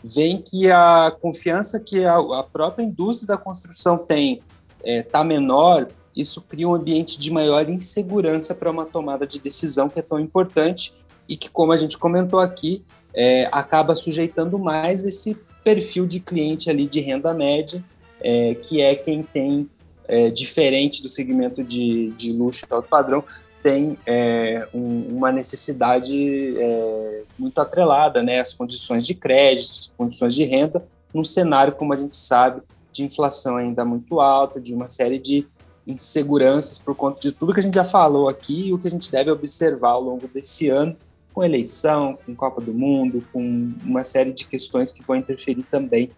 Vem 0.04 0.42
que 0.42 0.70
a 0.70 1.16
confiança 1.22 1.80
que 1.80 2.06
a, 2.06 2.18
a 2.18 2.44
própria 2.44 2.84
indústria 2.84 3.28
da 3.28 3.38
construção 3.38 3.98
tem 3.98 4.42
está 4.80 4.84
é, 4.84 5.02
tá 5.02 5.24
menor, 5.24 5.88
isso 6.16 6.42
cria 6.42 6.68
um 6.68 6.74
ambiente 6.74 7.20
de 7.20 7.32
maior 7.32 7.70
insegurança 7.70 8.54
para 8.54 8.72
uma 8.72 8.86
tomada 8.86 9.26
de 9.26 9.40
decisão 9.40 9.88
que 9.88 10.00
é 10.00 10.02
tão 10.02 10.20
importante 10.20 10.94
e 11.28 11.38
que, 11.38 11.50
como 11.50 11.72
a 11.72 11.78
gente 11.78 11.98
comentou 11.98 12.40
aqui, 12.40 12.84
é, 13.14 13.48
acaba 13.52 13.96
sujeitando 13.96 14.58
mais 14.58 15.06
esse 15.06 15.36
perfil 15.64 16.08
de 16.08 16.20
cliente 16.20 16.70
ali 16.70 16.88
de 16.88 17.00
renda 17.00 17.34
média, 17.34 17.84
é, 18.22 18.56
que 18.56 18.82
é 18.82 18.96
quem 18.96 19.22
tem 19.22 19.70
é, 20.08 20.30
diferente 20.30 21.02
do 21.02 21.10
segmento 21.10 21.64
de, 21.64 22.12
de 22.12 22.32
luxo 22.32 22.66
e 22.70 22.74
alto 22.74 22.88
padrão, 22.88 23.24
tem 23.62 23.98
é, 24.06 24.68
um, 24.74 25.18
uma 25.18 25.32
necessidade 25.32 26.56
é, 26.58 27.24
muito 27.38 27.60
atrelada 27.60 28.24
né, 28.24 28.40
às 28.40 28.54
condições 28.54 29.06
de 29.06 29.14
crédito, 29.14 29.92
condições 29.98 30.34
de 30.34 30.44
renda, 30.44 30.86
num 31.14 31.24
cenário, 31.24 31.74
como 31.74 31.94
a 31.94 31.98
gente 31.98 32.16
sabe, 32.16 32.62
de 32.92 33.04
inflação 33.04 33.58
ainda 33.58 33.84
muito 33.84 34.20
alta, 34.20 34.60
de 34.60 34.74
uma 34.74 34.88
série 34.88 35.20
de 35.20 35.46
inseguranças 35.86 36.80
por 36.80 36.96
conta 36.96 37.20
de 37.20 37.32
tudo 37.32 37.54
que 37.54 37.60
a 37.60 37.64
gente 37.64 37.76
já 37.76 37.86
falou 37.86 38.28
aqui 38.28 38.68
e 38.68 38.74
o 38.74 38.78
que 38.78 38.88
a 38.88 38.92
gente 38.92 39.12
deve 39.12 39.32
observar 39.32 39.92
ao 39.92 40.02
longo 40.02 40.28
desse 40.28 40.70
ano, 40.70 40.96
com 41.34 41.44
eleição, 41.44 42.18
com 42.26 42.36
Copa 42.36 42.60
do 42.60 42.74
Mundo, 42.74 43.24
com 43.32 43.74
uma 43.84 44.04
série 44.04 44.34
de 44.34 44.46
questões 44.46 44.92
que 44.92 45.04
vão 45.04 45.16
interferir 45.16 45.64
também 45.70 46.10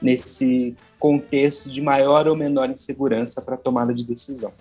nesse 0.00 0.76
contexto 0.98 1.70
de 1.70 1.80
maior 1.80 2.26
ou 2.26 2.36
menor 2.36 2.70
insegurança 2.70 3.42
para 3.42 3.56
tomada 3.56 3.92
de 3.92 4.04
decisão. 4.04 4.52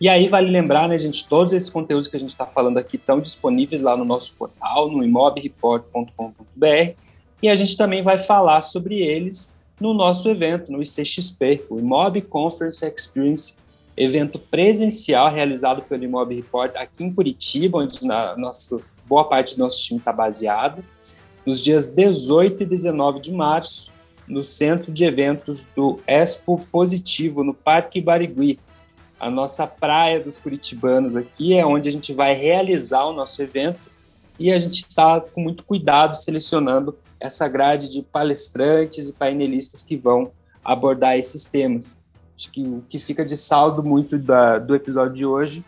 E 0.00 0.08
aí 0.08 0.28
vale 0.28 0.50
lembrar, 0.50 0.88
né, 0.88 0.98
gente, 0.98 1.26
todos 1.26 1.52
esses 1.52 1.70
conteúdos 1.70 2.08
que 2.08 2.16
a 2.16 2.20
gente 2.20 2.30
está 2.30 2.46
falando 2.46 2.78
aqui 2.78 2.96
estão 2.96 3.20
disponíveis 3.20 3.80
lá 3.80 3.96
no 3.96 4.04
nosso 4.04 4.36
portal, 4.36 4.90
no 4.90 5.02
imobreport.com.br, 5.02 6.94
e 7.42 7.48
a 7.48 7.56
gente 7.56 7.76
também 7.76 8.02
vai 8.02 8.18
falar 8.18 8.62
sobre 8.62 8.98
eles 9.00 9.58
no 9.80 9.94
nosso 9.94 10.28
evento, 10.28 10.70
no 10.70 10.82
ICXP, 10.82 11.64
o 11.70 11.78
Imob 11.78 12.20
Conference 12.22 12.84
Experience, 12.84 13.58
evento 13.96 14.38
presencial 14.38 15.30
realizado 15.30 15.82
pelo 15.82 16.04
Imob 16.04 16.34
Report 16.34 16.74
aqui 16.76 17.04
em 17.04 17.12
Curitiba, 17.12 17.78
onde 17.78 18.04
na 18.04 18.36
nossa, 18.36 18.80
boa 19.06 19.24
parte 19.24 19.56
do 19.56 19.60
nosso 19.60 19.82
time 19.82 20.00
está 20.00 20.12
baseado, 20.12 20.84
nos 21.46 21.62
dias 21.62 21.94
18 21.94 22.62
e 22.62 22.66
19 22.66 23.20
de 23.20 23.32
março, 23.32 23.92
no 24.26 24.44
centro 24.44 24.92
de 24.92 25.04
eventos 25.04 25.66
do 25.76 26.00
Expo 26.06 26.58
Positivo, 26.70 27.44
no 27.44 27.54
Parque 27.54 28.00
Barigui. 28.00 28.58
A 29.18 29.30
nossa 29.30 29.66
praia 29.66 30.20
dos 30.20 30.36
curitibanos 30.36 31.16
aqui 31.16 31.54
é 31.54 31.64
onde 31.64 31.88
a 31.88 31.92
gente 31.92 32.12
vai 32.12 32.34
realizar 32.34 33.04
o 33.04 33.12
nosso 33.12 33.42
evento 33.42 33.80
e 34.38 34.52
a 34.52 34.58
gente 34.58 34.80
está 34.80 35.20
com 35.20 35.40
muito 35.40 35.62
cuidado 35.64 36.16
selecionando 36.16 36.96
essa 37.20 37.48
grade 37.48 37.90
de 37.90 38.02
palestrantes 38.02 39.08
e 39.08 39.12
painelistas 39.12 39.82
que 39.82 39.96
vão 39.96 40.32
abordar 40.64 41.16
esses 41.16 41.44
temas. 41.44 42.02
Acho 42.36 42.50
que 42.50 42.62
o 42.62 42.82
que 42.88 42.98
fica 42.98 43.24
de 43.24 43.36
saldo 43.36 43.82
muito 43.82 44.18
da, 44.18 44.58
do 44.58 44.74
episódio 44.74 45.14
de 45.14 45.24
hoje 45.24 45.64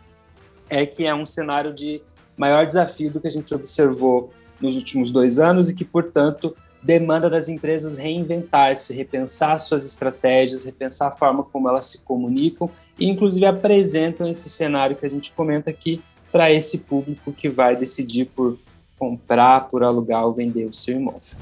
é 0.68 0.84
que 0.84 1.06
é 1.06 1.14
um 1.14 1.24
cenário 1.24 1.72
de 1.72 2.02
maior 2.36 2.66
desafio 2.66 3.12
do 3.12 3.20
que 3.20 3.28
a 3.28 3.30
gente 3.30 3.54
observou 3.54 4.32
nos 4.60 4.74
últimos 4.74 5.10
dois 5.10 5.38
anos 5.38 5.70
e 5.70 5.74
que, 5.74 5.84
portanto, 5.84 6.56
demanda 6.86 7.28
das 7.28 7.48
empresas 7.48 7.98
reinventar-se, 7.98 8.94
repensar 8.94 9.58
suas 9.58 9.84
estratégias, 9.84 10.64
repensar 10.64 11.08
a 11.08 11.10
forma 11.10 11.42
como 11.42 11.68
elas 11.68 11.86
se 11.86 12.02
comunicam 12.02 12.70
e, 12.96 13.10
inclusive, 13.10 13.44
apresentam 13.44 14.28
esse 14.28 14.48
cenário 14.48 14.94
que 14.94 15.04
a 15.04 15.10
gente 15.10 15.32
comenta 15.32 15.68
aqui 15.68 16.00
para 16.30 16.52
esse 16.52 16.84
público 16.84 17.32
que 17.32 17.48
vai 17.48 17.74
decidir 17.74 18.26
por 18.26 18.56
comprar, 18.96 19.68
por 19.68 19.82
alugar 19.82 20.24
ou 20.24 20.32
vender 20.32 20.64
o 20.64 20.72
seu 20.72 20.96
imóvel. 20.96 21.36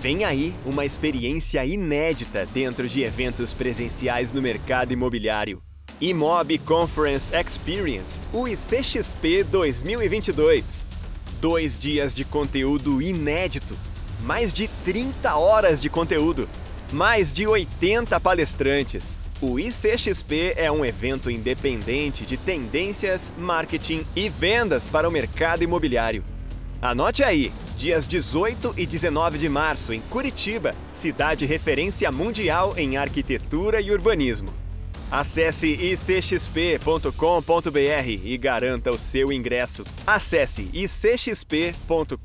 Vem 0.00 0.24
aí 0.24 0.54
uma 0.64 0.84
experiência 0.84 1.64
inédita 1.64 2.46
dentro 2.46 2.88
de 2.88 3.02
eventos 3.02 3.52
presenciais 3.52 4.32
no 4.32 4.40
mercado 4.40 4.92
imobiliário. 4.92 5.62
Imob 6.00 6.58
Conference 6.58 7.30
Experience, 7.34 8.18
o 8.32 8.48
ICXP 8.48 9.44
2022. 9.44 10.64
Dois 11.40 11.76
dias 11.76 12.14
de 12.14 12.24
conteúdo 12.24 13.02
inédito, 13.02 13.76
mais 14.22 14.52
de 14.52 14.68
30 14.84 15.34
horas 15.36 15.80
de 15.80 15.88
conteúdo, 15.88 16.48
mais 16.92 17.32
de 17.32 17.46
80 17.46 18.18
palestrantes. 18.20 19.20
O 19.40 19.58
ICXP 19.58 20.54
é 20.56 20.70
um 20.70 20.84
evento 20.84 21.30
independente 21.30 22.24
de 22.24 22.36
tendências, 22.36 23.32
marketing 23.36 24.04
e 24.14 24.28
vendas 24.28 24.86
para 24.86 25.08
o 25.08 25.12
mercado 25.12 25.64
imobiliário. 25.64 26.24
Anote 26.80 27.22
aí, 27.22 27.52
dias 27.76 28.06
18 28.06 28.74
e 28.76 28.86
19 28.86 29.38
de 29.38 29.48
março, 29.48 29.92
em 29.92 30.00
Curitiba, 30.00 30.74
cidade 30.92 31.46
referência 31.46 32.10
mundial 32.12 32.74
em 32.76 32.96
arquitetura 32.96 33.80
e 33.80 33.90
urbanismo. 33.90 34.61
Acesse 35.12 35.66
icxp.com.br 35.66 37.10
e 38.24 38.38
garanta 38.38 38.90
o 38.90 38.96
seu 38.96 39.30
ingresso. 39.30 39.84
Acesse 40.06 40.70
icxp.com.br 40.72 42.16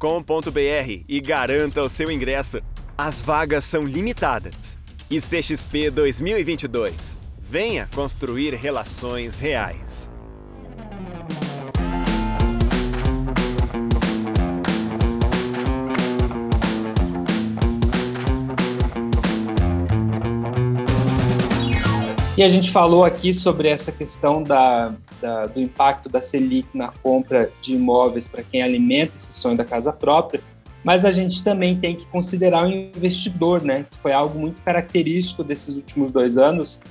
e 1.05 1.19
garanta 1.19 1.83
o 1.83 1.89
seu 1.89 2.09
ingresso. 2.09 2.61
As 2.97 3.21
vagas 3.21 3.65
são 3.65 3.83
limitadas. 3.83 4.79
ICXP 5.09 5.91
2022. 5.91 7.17
Venha 7.37 7.89
construir 7.93 8.53
relações 8.53 9.37
reais. 9.37 10.06
E 22.37 22.43
a 22.43 22.49
gente 22.49 22.69
falou 22.69 23.03
aqui 23.03 23.33
sobre 23.33 23.67
essa 23.67 23.91
questão 23.91 24.43
da, 24.43 24.93
da, 25.19 25.47
do 25.47 25.59
impacto 25.59 26.07
da 26.07 26.21
Selic 26.21 26.67
na 26.71 26.89
compra 26.89 27.51
de 27.59 27.73
imóveis 27.73 28.27
para 28.27 28.43
quem 28.43 28.61
alimenta 28.61 29.15
esse 29.15 29.33
sonho 29.33 29.57
da 29.57 29.65
casa 29.65 29.91
própria, 29.91 30.39
mas 30.83 31.03
a 31.03 31.11
gente 31.11 31.43
também 31.43 31.79
tem 31.79 31.95
que 31.95 32.05
considerar 32.05 32.67
o 32.67 32.69
investidor, 32.69 33.63
né? 33.63 33.87
Que 33.89 33.97
foi 33.97 34.13
algo 34.13 34.37
muito 34.37 34.61
característico 34.61 35.43
desses 35.43 35.77
últimos 35.77 36.11
dois 36.11 36.37
anos, 36.37 36.83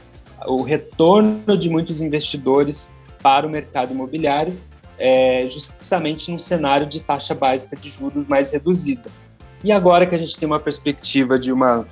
o 0.49 0.63
retorno 0.63 1.57
de 1.57 1.71
muitos 1.71 2.01
investidores 2.01 2.97
para 3.23 3.47
o 3.47 3.49
mercado 3.49 3.95
imobiliário, 3.95 4.53
é, 4.99 5.47
justamente 5.49 6.29
num 6.29 6.41
cenário 6.41 6.89
de 6.89 7.01
taxa 7.05 7.37
básica 7.37 7.77
de 7.77 7.89
juros 7.89 8.27
mais 8.27 8.51
reduzida. 8.51 9.09
E 9.63 9.71
agora 9.71 10.07
que 10.07 10.15
a 10.17 10.19
gente 10.19 10.37
tem 10.37 10.47
uma 10.47 10.59
perspectiva 10.59 11.39
de 11.39 11.53
uma 11.53 11.87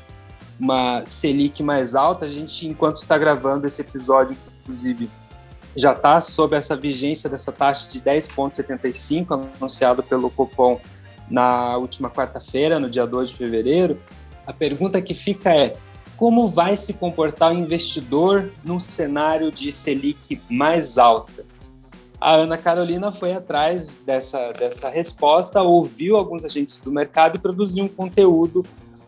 uma 0.58 1.04
Selic 1.04 1.62
mais 1.62 1.94
alta. 1.94 2.26
A 2.26 2.30
gente, 2.30 2.66
enquanto 2.66 2.96
está 2.96 3.18
gravando 3.18 3.66
esse 3.66 3.80
episódio, 3.80 4.36
inclusive, 4.60 5.10
já 5.76 5.92
está 5.92 6.20
sob 6.20 6.56
essa 6.56 6.76
vigência 6.76 7.28
dessa 7.28 7.50
taxa 7.50 7.88
de 7.88 8.00
10,75 8.00 9.48
anunciado 9.56 10.02
pelo 10.02 10.30
Copom 10.30 10.80
na 11.28 11.76
última 11.76 12.10
quarta-feira, 12.10 12.78
no 12.78 12.88
dia 12.88 13.06
2 13.06 13.30
de 13.30 13.36
fevereiro. 13.36 14.00
A 14.46 14.52
pergunta 14.52 15.00
que 15.02 15.14
fica 15.14 15.54
é: 15.54 15.76
como 16.16 16.46
vai 16.46 16.76
se 16.76 16.94
comportar 16.94 17.52
o 17.52 17.58
investidor 17.58 18.52
num 18.64 18.78
cenário 18.78 19.50
de 19.50 19.72
Selic 19.72 20.40
mais 20.48 20.98
alta? 20.98 21.44
A 22.20 22.36
Ana 22.36 22.56
Carolina 22.56 23.10
foi 23.12 23.32
atrás 23.32 23.98
dessa, 24.06 24.52
dessa 24.52 24.88
resposta, 24.88 25.60
ouviu 25.60 26.16
alguns 26.16 26.44
agentes 26.44 26.80
do 26.80 26.90
mercado 26.90 27.36
e 27.36 27.38
produziu 27.38 27.84
um 27.84 27.88
conteúdo 27.88 28.64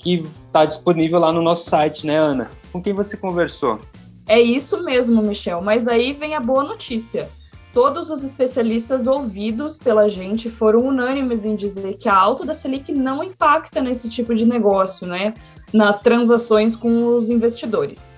que 0.06 0.14
está 0.14 0.64
disponível 0.64 1.18
lá 1.18 1.32
no 1.32 1.42
nosso 1.42 1.68
site, 1.68 2.06
né, 2.06 2.16
Ana? 2.16 2.48
Com 2.70 2.80
quem 2.80 2.92
você 2.92 3.16
conversou? 3.16 3.80
É 4.28 4.40
isso 4.40 4.84
mesmo, 4.84 5.20
Michel, 5.20 5.60
mas 5.60 5.88
aí 5.88 6.12
vem 6.12 6.36
a 6.36 6.40
boa 6.40 6.62
notícia. 6.62 7.28
Todos 7.74 8.08
os 8.08 8.22
especialistas 8.22 9.08
ouvidos 9.08 9.78
pela 9.78 10.08
gente 10.08 10.48
foram 10.48 10.86
unânimes 10.86 11.44
em 11.44 11.56
dizer 11.56 11.94
que 11.94 12.08
a 12.08 12.14
alta 12.14 12.44
da 12.44 12.54
Selic 12.54 12.92
não 12.92 13.22
impacta 13.22 13.80
nesse 13.80 14.08
tipo 14.08 14.32
de 14.32 14.46
negócio, 14.46 15.08
né? 15.08 15.34
Nas 15.72 16.00
transações 16.00 16.76
com 16.76 17.16
os 17.16 17.28
investidores. 17.28 18.10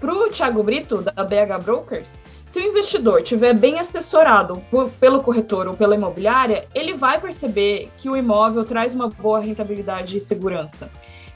Para 0.00 0.14
o 0.14 0.30
Thiago 0.30 0.62
Brito, 0.62 1.02
da 1.02 1.24
BH 1.24 1.62
Brokers, 1.64 2.18
se 2.46 2.60
o 2.60 2.62
investidor 2.62 3.22
tiver 3.22 3.54
bem 3.54 3.80
assessorado 3.80 4.62
por, 4.70 4.88
pelo 4.90 5.22
corretor 5.22 5.66
ou 5.66 5.74
pela 5.74 5.94
imobiliária, 5.94 6.66
ele 6.74 6.94
vai 6.94 7.20
perceber 7.20 7.90
que 7.98 8.08
o 8.08 8.16
imóvel 8.16 8.64
traz 8.64 8.94
uma 8.94 9.08
boa 9.08 9.40
rentabilidade 9.40 10.16
e 10.16 10.20
segurança. 10.20 10.90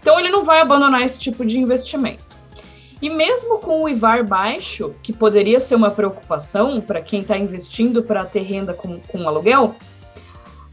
Então, 0.07 0.21
ele 0.21 0.31
não 0.31 0.45
vai 0.45 0.61
abandonar 0.61 1.03
esse 1.03 1.19
tipo 1.19 1.45
de 1.45 1.59
investimento. 1.59 2.23
E 3.03 3.11
mesmo 3.11 3.59
com 3.59 3.83
o 3.83 3.89
IVAR 3.89 4.25
baixo, 4.25 4.95
que 5.03 5.13
poderia 5.13 5.59
ser 5.59 5.75
uma 5.75 5.91
preocupação 5.91 6.81
para 6.81 7.01
quem 7.01 7.23
está 7.23 7.37
investindo 7.37 8.05
para 8.05 8.25
ter 8.25 8.43
renda 8.43 8.73
com, 8.73 9.01
com 9.01 9.27
aluguel, 9.27 9.75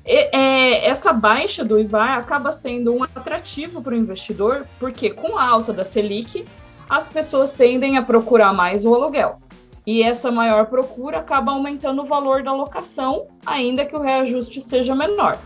é, 0.06 0.88
essa 0.88 1.12
baixa 1.12 1.65
do 1.65 1.80
IVAR 1.80 2.19
acaba 2.19 2.52
sendo 2.52 2.93
um 2.93 3.02
atrativo 3.04 3.82
para 3.82 3.96
o 3.96 3.98
investidor, 3.98 4.67
porque 4.80 5.10
com 5.10 5.36
a 5.36 5.43
alta 5.43 5.74
da 5.74 5.84
Selic, 5.84 6.46
as 6.88 7.10
pessoas 7.10 7.52
tendem 7.52 7.98
a 7.98 8.04
procurar 8.04 8.54
mais 8.54 8.86
o 8.86 8.93
aluguel. 8.93 9.39
E 9.84 10.04
essa 10.04 10.32
maior 10.32 10.67
procura 10.67 11.17
acaba 11.17 11.54
aumentando 11.54 12.04
o 12.04 12.06
valor 12.06 12.43
da 12.43 12.54
locação, 12.54 13.26
ainda 13.43 13.84
que 13.84 13.96
o 13.96 14.00
reajuste 14.00 14.62
seja 14.62 14.93
menor. 14.93 15.39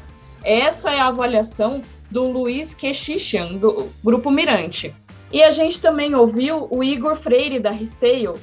Essa 0.43 0.91
é 0.91 1.00
a 1.00 1.08
avaliação 1.08 1.82
do 2.10 2.28
Luiz 2.28 2.74
Quechichian, 2.74 3.56
do 3.56 3.89
Grupo 4.04 4.32
Mirante. 4.32 4.93
E 5.32 5.43
a 5.43 5.52
gente 5.52 5.80
também 5.80 6.15
ouviu 6.15 6.67
o 6.72 6.84
Igor 6.84 7.15
Freire, 7.15 7.60
da 7.60 7.70
Riseio, 7.70 8.36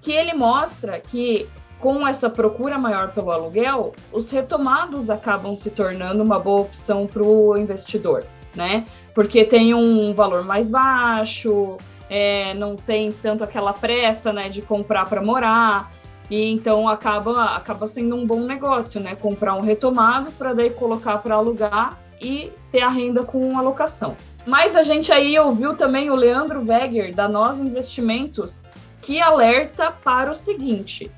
que 0.00 0.12
ele 0.12 0.32
mostra 0.32 0.98
que 0.98 1.48
com 1.78 2.06
essa 2.06 2.30
procura 2.30 2.78
maior 2.78 3.10
pelo 3.12 3.32
aluguel, 3.32 3.92
os 4.12 4.30
retomados 4.30 5.10
acabam 5.10 5.56
se 5.56 5.68
tornando 5.68 6.22
uma 6.22 6.38
boa 6.38 6.62
opção 6.62 7.08
para 7.08 7.22
o 7.22 7.56
investidor, 7.56 8.24
né? 8.54 8.86
Porque 9.12 9.44
tem 9.44 9.74
um 9.74 10.14
valor 10.14 10.44
mais 10.44 10.70
baixo, 10.70 11.76
é, 12.08 12.54
não 12.54 12.76
tem 12.76 13.10
tanto 13.10 13.42
aquela 13.42 13.72
pressa, 13.72 14.32
né, 14.32 14.48
de 14.48 14.62
comprar 14.62 15.06
para 15.06 15.20
morar, 15.20 15.90
e 16.30 16.52
então 16.52 16.88
acaba, 16.88 17.56
acaba 17.56 17.86
sendo 17.88 18.14
um 18.14 18.24
bom 18.24 18.40
negócio, 18.40 19.00
né? 19.00 19.16
Comprar 19.16 19.54
um 19.54 19.60
retomado 19.60 20.30
para 20.32 20.52
daí 20.52 20.70
colocar 20.70 21.18
para 21.18 21.34
alugar 21.34 21.98
e 22.20 22.52
ter 22.72 22.80
a 22.80 22.88
renda 22.88 23.22
com 23.22 23.56
alocação. 23.56 24.16
Mas 24.46 24.74
a 24.74 24.82
gente 24.82 25.12
aí 25.12 25.38
ouviu 25.38 25.76
também 25.76 26.10
o 26.10 26.16
Leandro 26.16 26.64
Wegger, 26.66 27.14
da 27.14 27.28
Nós 27.28 27.60
Investimentos, 27.60 28.62
que 29.00 29.20
alerta 29.20 29.92
para 29.92 30.32
o 30.32 30.34
seguinte: 30.34 31.10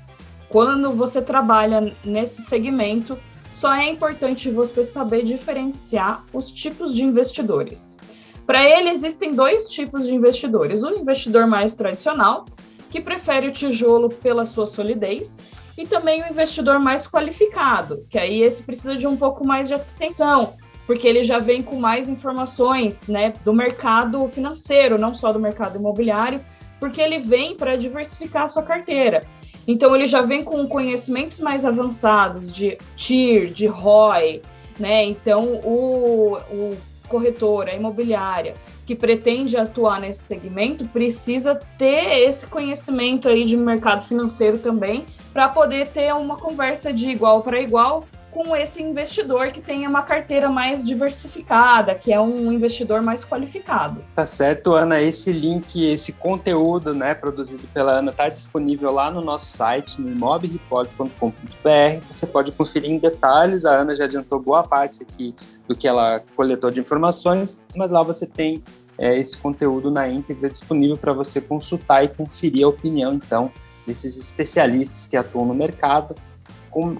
quando 0.49 0.91
você 0.91 1.21
trabalha 1.21 1.95
nesse 2.03 2.41
segmento, 2.41 3.17
só 3.53 3.73
é 3.73 3.89
importante 3.89 4.51
você 4.51 4.83
saber 4.83 5.23
diferenciar 5.23 6.25
os 6.33 6.51
tipos 6.51 6.93
de 6.93 7.03
investidores. 7.03 7.97
Para 8.45 8.63
ele, 8.63 8.89
existem 8.89 9.33
dois 9.33 9.67
tipos 9.69 10.05
de 10.05 10.13
investidores: 10.13 10.83
o 10.83 10.89
investidor 10.89 11.47
mais 11.47 11.75
tradicional, 11.75 12.45
que 12.89 13.01
prefere 13.01 13.47
o 13.47 13.51
tijolo 13.51 14.09
pela 14.09 14.45
sua 14.45 14.67
solidez, 14.67 15.39
e 15.77 15.87
também 15.87 16.21
o 16.23 16.27
investidor 16.27 16.79
mais 16.79 17.07
qualificado, 17.07 18.05
que 18.09 18.17
aí 18.17 18.41
esse 18.41 18.61
precisa 18.61 18.95
de 18.95 19.07
um 19.07 19.17
pouco 19.17 19.45
mais 19.45 19.67
de 19.67 19.73
atenção, 19.73 20.55
porque 20.85 21.07
ele 21.07 21.23
já 21.23 21.39
vem 21.39 21.63
com 21.63 21.77
mais 21.77 22.09
informações 22.09 23.07
né, 23.07 23.33
do 23.43 23.53
mercado 23.53 24.27
financeiro, 24.27 24.97
não 24.97 25.13
só 25.13 25.31
do 25.31 25.39
mercado 25.39 25.77
imobiliário, 25.77 26.39
porque 26.79 27.01
ele 27.01 27.19
vem 27.19 27.55
para 27.55 27.75
diversificar 27.75 28.43
a 28.43 28.47
sua 28.47 28.63
carteira. 28.63 29.25
Então 29.67 29.95
ele 29.95 30.05
já 30.05 30.21
vem 30.21 30.43
com 30.43 30.67
conhecimentos 30.67 31.39
mais 31.39 31.65
avançados 31.65 32.53
de 32.53 32.77
TIR, 32.95 33.47
de 33.47 33.65
ROI, 33.65 34.41
né? 34.79 35.05
Então 35.05 35.43
o, 35.63 36.37
o 36.51 36.77
corretor, 37.07 37.67
a 37.67 37.73
imobiliária, 37.73 38.55
que 38.85 38.95
pretende 38.95 39.57
atuar 39.57 39.99
nesse 39.99 40.23
segmento, 40.23 40.85
precisa 40.87 41.55
ter 41.77 42.27
esse 42.27 42.45
conhecimento 42.47 43.27
aí 43.27 43.45
de 43.45 43.57
mercado 43.57 44.05
financeiro 44.05 44.59
também, 44.59 45.05
para 45.33 45.49
poder 45.49 45.87
ter 45.87 46.13
uma 46.13 46.37
conversa 46.37 46.93
de 46.93 47.09
igual 47.09 47.41
para 47.41 47.61
igual 47.61 48.05
com 48.35 48.53
esse 48.53 48.83
investidor 48.83 49.53
que 49.53 49.61
tenha 49.61 49.87
uma 49.87 50.03
carteira 50.03 50.49
mais 50.49 50.83
diversificada, 50.83 51.95
que 51.95 52.11
é 52.11 52.19
um 52.19 52.51
investidor 52.51 53.01
mais 53.01 53.23
qualificado. 53.23 54.01
Tá 54.13 54.25
certo, 54.25 54.73
Ana. 54.73 55.01
Esse 55.01 55.31
link, 55.31 55.81
esse 55.81 56.11
conteúdo, 56.13 56.93
né, 56.93 57.13
produzido 57.13 57.65
pela 57.73 57.93
Ana, 57.93 58.11
está 58.11 58.27
disponível 58.27 58.91
lá 58.91 59.09
no 59.09 59.21
nosso 59.21 59.45
site, 59.45 60.01
no 60.01 60.11
imobreport.com.br. 60.11 62.03
Você 62.11 62.27
pode 62.27 62.51
conferir 62.51 62.91
em 62.91 62.97
detalhes. 62.97 63.63
A 63.63 63.71
Ana 63.71 63.95
já 63.95 64.03
adiantou 64.03 64.37
boa 64.37 64.63
parte 64.63 65.01
aqui 65.01 65.33
do 65.65 65.73
que 65.73 65.87
ela 65.87 66.21
coletou 66.35 66.69
de 66.69 66.81
informações, 66.81 67.63
mas 67.73 67.93
lá 67.93 68.03
você 68.03 68.27
tem 68.27 68.61
é, 68.97 69.17
esse 69.17 69.37
conteúdo 69.37 69.89
na 69.89 70.09
íntegra 70.09 70.49
disponível 70.49 70.97
para 70.97 71.13
você 71.13 71.39
consultar 71.39 72.03
e 72.03 72.09
conferir 72.09 72.65
a 72.65 72.67
opinião, 72.67 73.13
então, 73.13 73.49
desses 73.87 74.17
especialistas 74.17 75.07
que 75.07 75.15
atuam 75.15 75.45
no 75.45 75.53
mercado 75.53 76.13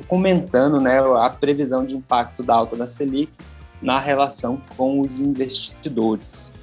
comentando 0.07 0.79
né, 0.79 0.99
a 0.99 1.29
previsão 1.29 1.85
de 1.85 1.95
impacto 1.95 2.41
da 2.41 2.55
alta 2.55 2.75
da 2.75 2.88
Selic 2.88 3.31
na 3.81 3.99
relação 3.99 4.61
com 4.77 5.01
os 5.01 5.19
investidores. 5.19 6.53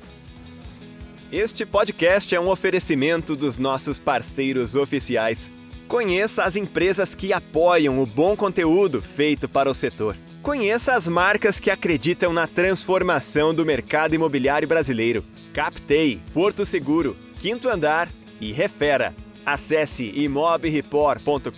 Este 1.30 1.64
podcast 1.64 2.34
é 2.34 2.40
um 2.40 2.48
oferecimento 2.48 3.36
dos 3.36 3.58
nossos 3.58 3.98
parceiros 3.98 4.74
oficiais. 4.74 5.50
Conheça 5.88 6.44
as 6.44 6.56
empresas 6.56 7.14
que 7.14 7.32
apoiam 7.32 8.00
o 8.00 8.06
bom 8.06 8.36
conteúdo 8.36 9.02
feito 9.02 9.48
para 9.48 9.70
o 9.70 9.74
setor. 9.74 10.16
Conheça 10.42 10.94
as 10.94 11.06
marcas 11.06 11.60
que 11.60 11.70
acreditam 11.70 12.32
na 12.32 12.46
transformação 12.46 13.54
do 13.54 13.64
mercado 13.64 14.14
imobiliário 14.14 14.66
brasileiro. 14.66 15.24
Captei, 15.52 16.20
Porto 16.34 16.66
Seguro, 16.66 17.16
Quinto 17.38 17.68
Andar 17.68 18.08
e 18.40 18.52
Refera. 18.52 19.14
Acesse 19.44 20.12
imobreport.com.br 20.14 21.50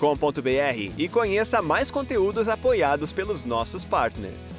e 0.97 1.09
conheça 1.09 1.61
mais 1.61 1.90
conteúdos 1.90 2.49
apoiados 2.49 3.12
pelos 3.12 3.44
nossos 3.44 3.85
partners. 3.85 4.55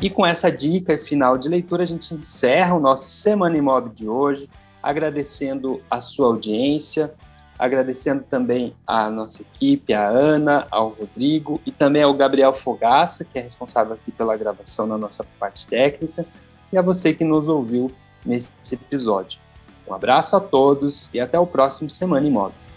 E 0.00 0.08
com 0.08 0.24
essa 0.24 0.50
dica 0.50 0.96
final 0.96 1.36
de 1.36 1.48
leitura, 1.48 1.82
a 1.82 1.86
gente 1.86 2.14
encerra 2.14 2.74
o 2.74 2.80
nosso 2.80 3.10
Semana 3.10 3.56
Imóvel 3.56 3.92
de 3.92 4.08
hoje, 4.08 4.48
agradecendo 4.80 5.82
a 5.90 6.00
sua 6.00 6.28
audiência, 6.28 7.12
agradecendo 7.58 8.22
também 8.22 8.74
a 8.86 9.10
nossa 9.10 9.42
equipe, 9.42 9.92
a 9.92 10.06
Ana, 10.06 10.66
ao 10.70 10.90
Rodrigo 10.90 11.60
e 11.66 11.72
também 11.72 12.02
ao 12.02 12.14
Gabriel 12.14 12.52
Fogaça, 12.52 13.24
que 13.24 13.38
é 13.38 13.42
responsável 13.42 13.94
aqui 13.94 14.12
pela 14.12 14.36
gravação 14.36 14.86
na 14.86 14.96
nossa 14.96 15.24
parte 15.38 15.66
técnica, 15.66 16.24
e 16.72 16.78
a 16.78 16.82
você 16.82 17.12
que 17.12 17.24
nos 17.24 17.48
ouviu 17.48 17.90
nesse 18.24 18.52
episódio. 18.72 19.40
Um 19.88 19.94
abraço 19.94 20.36
a 20.36 20.40
todos 20.40 21.12
e 21.14 21.20
até 21.20 21.38
o 21.38 21.46
próximo 21.46 21.90
Semana 21.90 22.26
Imóvel. 22.26 22.67